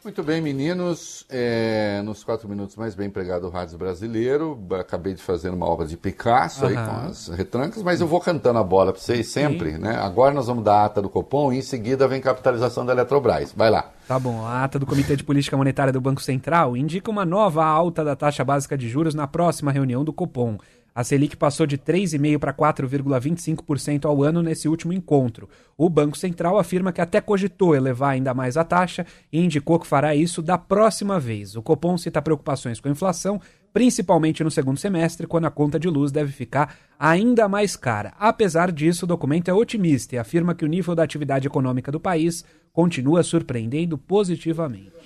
[0.05, 1.25] Muito bem, meninos.
[1.31, 4.59] É, nos quatro minutos mais bem empregado do Rádio Brasileiro.
[4.73, 6.71] Acabei de fazer uma obra de Picasso uhum.
[6.71, 9.79] aí com as retrancas, mas eu vou cantando a bola para vocês sempre, Sim.
[9.79, 9.97] né?
[9.97, 13.53] Agora nós vamos dar a ata do Copom e em seguida vem capitalização da Eletrobras.
[13.57, 13.93] Vai lá.
[14.09, 14.45] Tá bom.
[14.45, 18.17] A ata do Comitê de Política Monetária do Banco Central indica uma nova alta da
[18.17, 20.59] taxa básica de juros na próxima reunião do Copom.
[20.95, 25.49] A Selic passou de 3,5% para 4,25% ao ano nesse último encontro.
[25.77, 29.87] O Banco Central afirma que até cogitou elevar ainda mais a taxa e indicou que
[29.87, 31.57] fará isso da próxima vez.
[31.57, 33.41] O Copom cita preocupações com a inflação,
[33.73, 38.13] principalmente no segundo semestre, quando a conta de luz deve ficar ainda mais cara.
[38.19, 41.99] Apesar disso, o documento é otimista e afirma que o nível da atividade econômica do
[41.99, 45.02] país continua surpreendendo positivamente.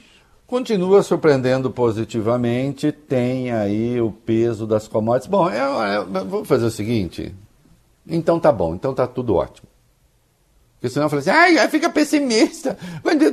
[0.47, 5.29] Continua surpreendendo positivamente, tem aí o peso das commodities.
[5.29, 7.35] Bom, eu, eu, vou fazer o seguinte.
[8.07, 9.69] Então tá bom, então tá tudo ótimo.
[10.75, 12.79] Porque senão eu falei assim, ai, fica pessimista.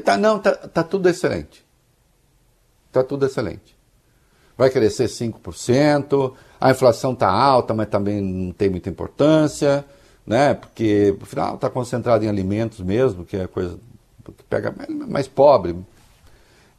[0.03, 1.63] Tá, não, tá, tá tudo excelente.
[2.91, 3.77] Tá tudo excelente.
[4.57, 9.85] Vai crescer 5%, a inflação tá alta, mas também não tem muita importância,
[10.25, 10.53] né?
[10.53, 13.79] Porque, afinal, está concentrado em alimentos mesmo, que é a coisa
[14.23, 14.73] que pega
[15.07, 15.75] mais pobre,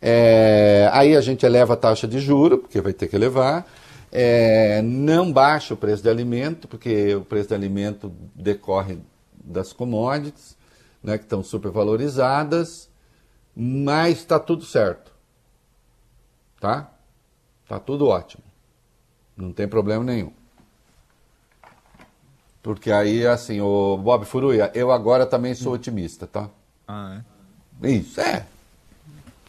[0.06, 3.66] é, aí a gente eleva a taxa de juro, porque vai ter que elevar.
[4.12, 8.98] É, não baixa o preço de alimento, porque o preço de alimento decorre
[9.42, 10.56] das commodities.
[11.02, 12.88] né, que estão supervalorizadas,
[13.54, 15.12] mas está tudo certo.
[16.58, 16.90] Tá?
[17.68, 18.42] Tá tudo ótimo.
[19.36, 20.32] Não tem problema nenhum.
[22.62, 26.48] Porque aí, assim, o Bob Furuia, eu agora também sou otimista, tá?
[26.88, 27.22] Ah,
[27.82, 27.88] é?
[27.90, 28.46] Isso, é.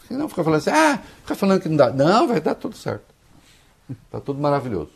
[0.07, 1.91] Senão fica falando assim, ah, fica falando que não dá.
[1.91, 3.05] Não, vai dar tudo certo.
[4.09, 4.91] Tá tudo maravilhoso.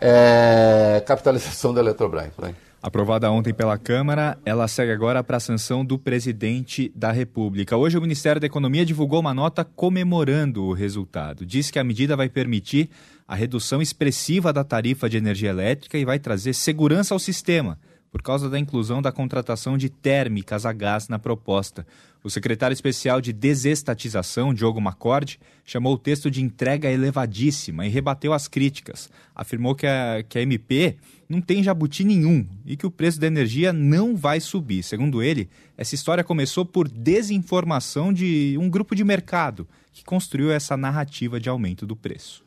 [0.00, 2.32] É, capitalização da Eletrobras.
[2.36, 2.54] Vai.
[2.82, 7.76] Aprovada ontem pela Câmara, ela segue agora para a sanção do presidente da República.
[7.76, 11.46] Hoje, o Ministério da Economia divulgou uma nota comemorando o resultado.
[11.46, 12.90] Diz que a medida vai permitir
[13.28, 17.78] a redução expressiva da tarifa de energia elétrica e vai trazer segurança ao sistema
[18.10, 21.86] por causa da inclusão da contratação de térmicas a gás na proposta.
[22.24, 28.32] O secretário especial de desestatização, Diogo Macorde, chamou o texto de entrega elevadíssima e rebateu
[28.32, 29.10] as críticas.
[29.34, 30.96] Afirmou que a, que a MP
[31.28, 34.84] não tem jabuti nenhum e que o preço da energia não vai subir.
[34.84, 40.76] Segundo ele, essa história começou por desinformação de um grupo de mercado que construiu essa
[40.76, 42.44] narrativa de aumento do preço.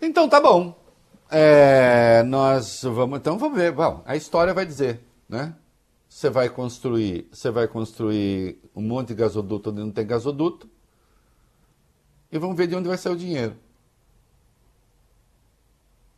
[0.00, 0.78] Então tá bom.
[1.30, 3.70] É, nós vamos, então vamos ver.
[3.72, 5.52] Bom, a história vai dizer, né?
[6.08, 10.68] Você vai construir, você vai construir um monte de gasoduto onde não tem gasoduto
[12.32, 13.56] e vamos ver de onde vai sair o dinheiro,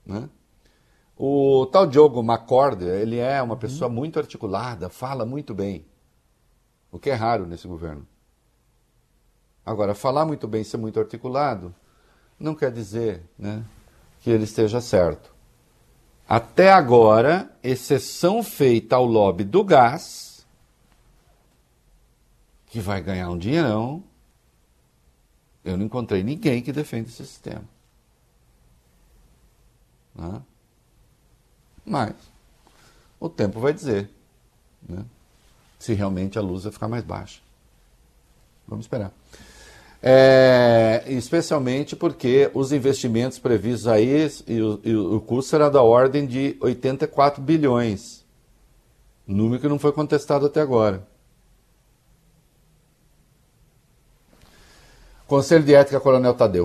[0.07, 0.29] né?
[1.17, 3.95] O tal Diogo Macorde, ele é uma pessoa uhum.
[3.95, 5.85] muito articulada, fala muito bem,
[6.91, 8.07] o que é raro nesse governo.
[9.67, 11.75] Agora, falar muito bem, ser muito articulado,
[12.39, 13.65] não quer dizer, né?
[14.21, 15.33] que ele esteja certo.
[16.31, 20.47] Até agora, exceção feita ao lobby do gás,
[22.67, 24.05] que vai ganhar um dinheirão,
[25.65, 27.65] eu não encontrei ninguém que defenda esse sistema.
[30.15, 30.41] Né?
[31.85, 32.15] Mas
[33.19, 34.09] o tempo vai dizer
[34.89, 35.05] né?
[35.81, 37.41] se realmente a luz vai ficar mais baixa.
[38.69, 39.13] Vamos esperar.
[40.03, 46.27] É, especialmente porque os investimentos previstos aí, e o, e o custo será da ordem
[46.27, 48.25] de 84 bilhões.
[49.27, 51.07] Número que não foi contestado até agora.
[55.27, 56.65] Conselho de Ética, Coronel Tadeu.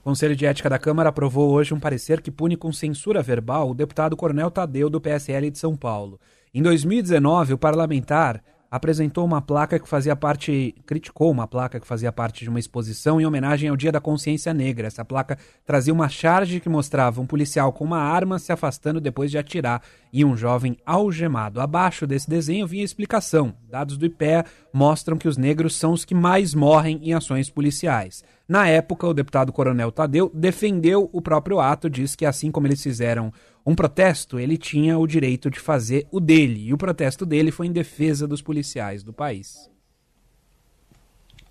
[0.00, 3.70] O Conselho de Ética da Câmara aprovou hoje um parecer que pune com censura verbal
[3.70, 6.20] o deputado Coronel Tadeu do PSL de São Paulo.
[6.52, 12.10] Em 2019, o parlamentar apresentou uma placa que fazia parte, criticou uma placa que fazia
[12.10, 14.86] parte de uma exposição em homenagem ao Dia da Consciência Negra.
[14.86, 19.30] Essa placa trazia uma charge que mostrava um policial com uma arma se afastando depois
[19.30, 21.60] de atirar e um jovem algemado.
[21.60, 23.54] Abaixo desse desenho vinha a explicação.
[23.68, 28.24] Dados do IPEA mostram que os negros são os que mais morrem em ações policiais.
[28.48, 32.82] Na época, o deputado Coronel Tadeu defendeu o próprio ato, diz que assim como eles
[32.82, 33.32] fizeram
[33.64, 36.68] um protesto, ele tinha o direito de fazer o dele.
[36.68, 39.68] E o protesto dele foi em defesa dos policiais do país.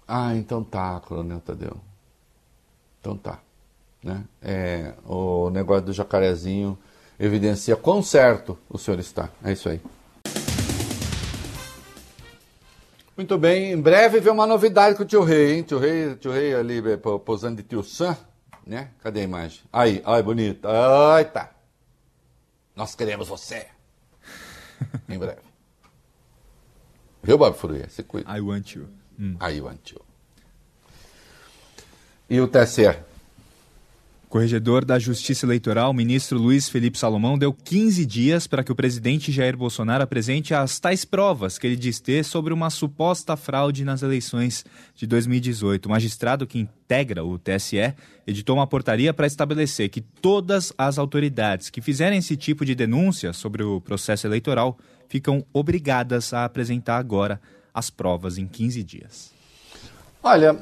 [0.08, 1.78] Ah, então tá, Coronel Tadeu.
[3.02, 3.40] Então tá.
[4.02, 4.24] Né?
[4.42, 6.78] É, o negócio do jacarezinho
[7.20, 9.30] evidencia quão certo o senhor está.
[9.44, 9.82] É isso aí.
[13.16, 15.64] Muito bem, em breve vem uma novidade com o tio Rei, hein?
[15.64, 16.82] Tio Rei, tio Rei ali
[17.24, 18.18] posando de tio Sam,
[18.68, 18.92] né?
[19.02, 19.62] Cadê a imagem?
[19.72, 20.68] Aí, ai, bonita.
[20.70, 21.52] Ai, tá.
[22.76, 23.68] Nós queremos você.
[25.08, 25.40] em breve.
[27.24, 27.88] Viu, Bob Furuia?
[27.90, 28.38] Se cuida.
[28.38, 28.90] I want you.
[29.18, 29.38] Hum.
[29.42, 30.02] I want you.
[32.30, 33.15] E o TSE?
[34.36, 39.32] Corregedor da Justiça Eleitoral, ministro Luiz Felipe Salomão, deu 15 dias para que o presidente
[39.32, 44.02] Jair Bolsonaro apresente as tais provas que ele diz ter sobre uma suposta fraude nas
[44.04, 45.86] eleições de 2018.
[45.86, 47.94] O magistrado que integra o TSE
[48.28, 53.32] editou uma portaria para estabelecer que todas as autoridades que fizerem esse tipo de denúncia
[53.32, 54.78] sobre o processo eleitoral
[55.08, 57.40] ficam obrigadas a apresentar agora
[57.74, 59.32] as provas em 15 dias.
[60.22, 60.60] Olha,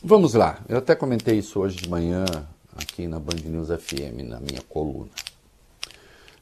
[0.00, 0.60] vamos lá.
[0.68, 2.24] Eu até comentei isso hoje de manhã
[2.78, 5.10] aqui na Band News FM, na minha coluna.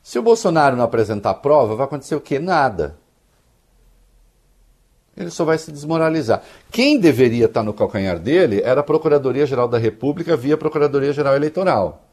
[0.02, 2.38] Se o Bolsonaro não apresentar prova, vai acontecer o quê?
[2.38, 2.96] Nada.
[5.16, 6.42] Ele só vai se desmoralizar.
[6.70, 12.04] Quem deveria estar no calcanhar dele era a Procuradoria-Geral da República via Procuradoria-Geral Eleitoral.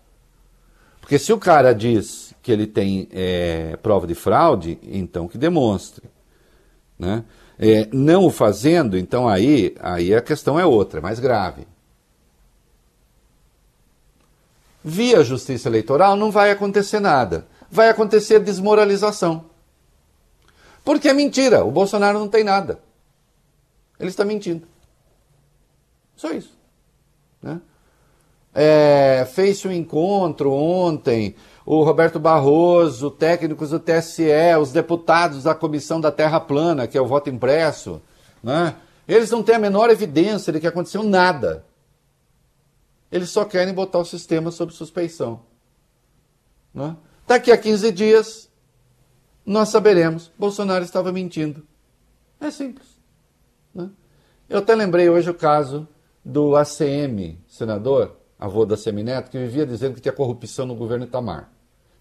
[1.01, 6.09] Porque se o cara diz que ele tem é, prova de fraude, então que demonstre.
[6.97, 7.25] Né?
[7.59, 11.67] É, não o fazendo, então aí, aí a questão é outra, é mais grave.
[14.83, 17.47] Via justiça eleitoral não vai acontecer nada.
[17.69, 19.45] Vai acontecer desmoralização.
[20.83, 22.79] Porque é mentira, o Bolsonaro não tem nada.
[23.99, 24.67] Ele está mentindo.
[26.15, 26.57] Só isso.
[27.41, 27.59] Né?
[28.53, 34.23] é, fez um encontro ontem, o Roberto Barroso, técnicos do TSE,
[34.61, 38.01] os deputados da Comissão da Terra Plana, que é o voto impresso,
[38.43, 38.75] né?
[39.07, 41.65] eles não têm a menor evidência de que aconteceu nada.
[43.13, 45.41] Eles só querem botar o sistema sob suspeição.
[46.73, 46.97] Né?
[47.27, 48.49] Daqui a 15 dias,
[49.45, 50.31] nós saberemos.
[50.35, 51.63] Bolsonaro estava mentindo.
[52.41, 52.87] É simples.
[53.71, 53.87] Né?
[54.49, 55.87] Eu até lembrei hoje o caso
[56.25, 61.51] do ACM, senador, avô da Semineto, que vivia dizendo que tinha corrupção no governo Itamar.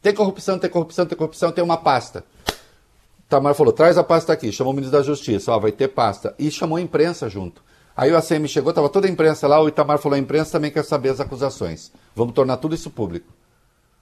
[0.01, 2.25] Tem corrupção, tem corrupção, tem corrupção, tem uma pasta.
[3.27, 6.35] Itamar falou, traz a pasta aqui, chamou o ministro da Justiça, ó, vai ter pasta.
[6.39, 7.63] E chamou a imprensa junto.
[7.97, 10.71] Aí o ACM chegou, estava toda a imprensa lá, o Itamar falou, a imprensa também
[10.71, 11.93] quer saber as acusações.
[12.17, 13.33] Vamos tornar tudo isso público.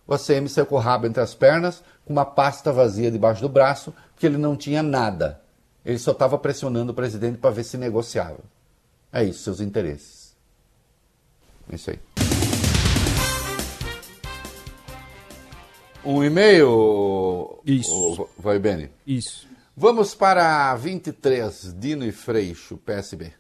[0.07, 3.49] O ACM saiu com o rabo entre as pernas, com uma pasta vazia debaixo do
[3.49, 5.41] braço, porque ele não tinha nada.
[5.85, 8.41] Ele só estava pressionando o presidente para ver se negociava.
[9.13, 10.37] É isso, seus interesses.
[11.71, 11.99] É isso aí.
[16.05, 17.61] Um e-mail?
[17.67, 18.29] Isso.
[18.39, 18.91] Vai, Beni?
[19.07, 19.49] Isso.
[19.77, 23.40] Vamos para 23, Dino e Freixo, PSB.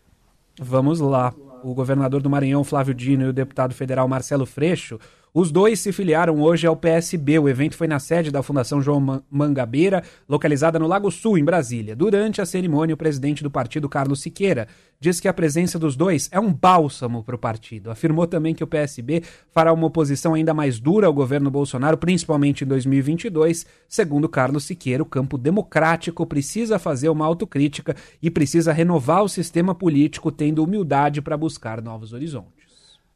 [0.63, 1.33] Vamos lá.
[1.63, 4.99] O governador do Maranhão, Flávio Dino, e o deputado federal Marcelo Freixo
[5.33, 7.39] os dois se filiaram hoje ao PSB.
[7.39, 11.95] O evento foi na sede da Fundação João Mangabeira, localizada no Lago Sul, em Brasília.
[11.95, 14.67] Durante a cerimônia, o presidente do partido, Carlos Siqueira,
[14.99, 17.91] disse que a presença dos dois é um bálsamo para o partido.
[17.91, 19.23] Afirmou também que o PSB
[19.53, 23.65] fará uma oposição ainda mais dura ao governo Bolsonaro, principalmente em 2022.
[23.89, 29.75] Segundo Carlos Siqueira, o campo democrático precisa fazer uma autocrítica e precisa renovar o sistema
[29.75, 32.60] político, tendo humildade para buscar novos horizontes.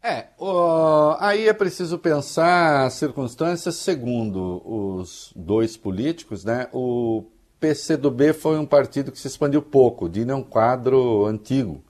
[0.06, 6.68] É, uh, aí é preciso pensar as circunstâncias segundo os dois políticos, né?
[6.74, 7.24] O
[7.58, 11.82] PCdoB foi um partido que se expandiu pouco, Dino é um quadro antigo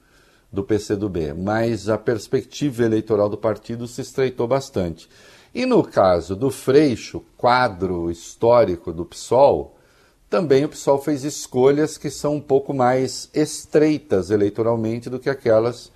[0.52, 5.08] do PCdoB, mas a perspectiva eleitoral do partido se estreitou bastante.
[5.52, 9.76] E no caso do Freixo, quadro histórico do PSOL,
[10.30, 15.92] também o PSOL fez escolhas que são um pouco mais estreitas eleitoralmente do que aquelas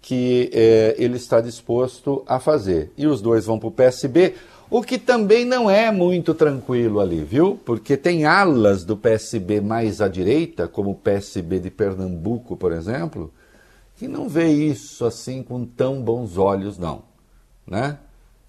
[0.00, 2.92] que é, ele está disposto a fazer.
[2.96, 4.34] E os dois vão para o PSB,
[4.70, 7.58] o que também não é muito tranquilo ali, viu?
[7.64, 13.32] Porque tem alas do PSB mais à direita, como o PSB de Pernambuco, por exemplo,
[13.96, 17.02] que não vê isso assim com tão bons olhos, não.
[17.66, 17.98] Né?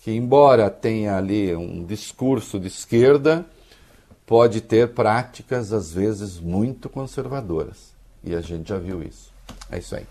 [0.02, 3.46] Que, embora tenha ali um discurso de esquerda,
[4.26, 7.94] pode ter práticas, às vezes, muito conservadoras.
[8.24, 9.32] E a gente já viu isso.
[9.72, 10.06] É isso aí.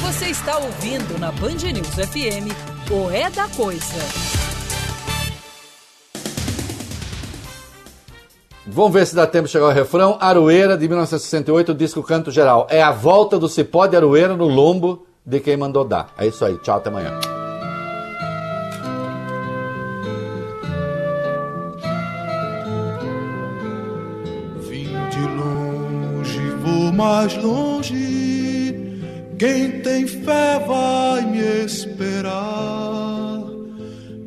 [0.00, 2.48] Você está ouvindo na Band News FM
[2.90, 3.84] o É da Coisa.
[8.64, 10.16] Vamos ver se dá tempo de chegar ao refrão.
[10.20, 12.66] Aroeira, de 1968, disco Canto Geral.
[12.70, 16.12] É a volta do cipó de Aroeira no lombo de quem mandou dar.
[16.16, 16.56] É isso aí.
[16.58, 17.18] Tchau, até amanhã.
[24.60, 28.17] Vim de longe, vou mais longe
[29.38, 33.44] quem tem fé vai me esperar,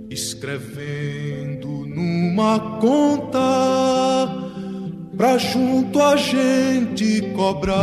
[0.09, 3.39] escrevendo numa conta,
[5.18, 7.78] pra junto a gente cobrar,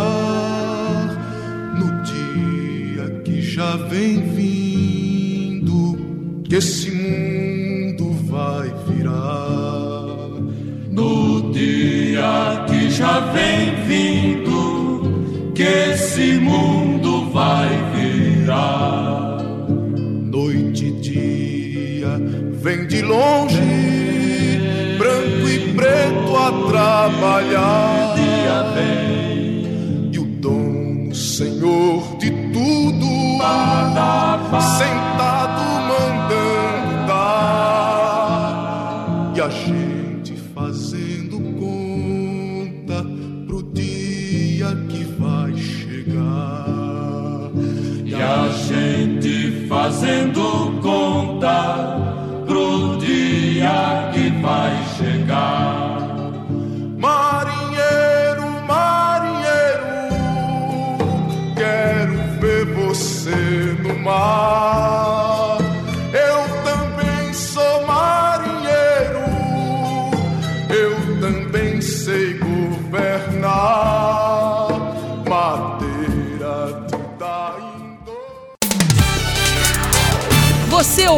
[1.76, 5.98] no dia que já vem vindo,
[6.48, 9.68] que esse mundo vai virar.
[10.90, 16.88] No dia que já vem vindo, que esse mundo
[17.39, 19.39] vai virar.
[20.35, 22.20] Noite e dia
[22.65, 23.60] vem de longe,
[24.98, 28.15] branco e preto a trabalhar.
[28.16, 33.06] Dia vem e o dono, Senhor de tudo,
[34.77, 35.07] sentado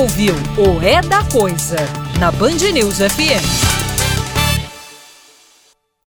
[0.01, 1.77] ouviu o É da Coisa
[2.18, 3.49] na Band News FM.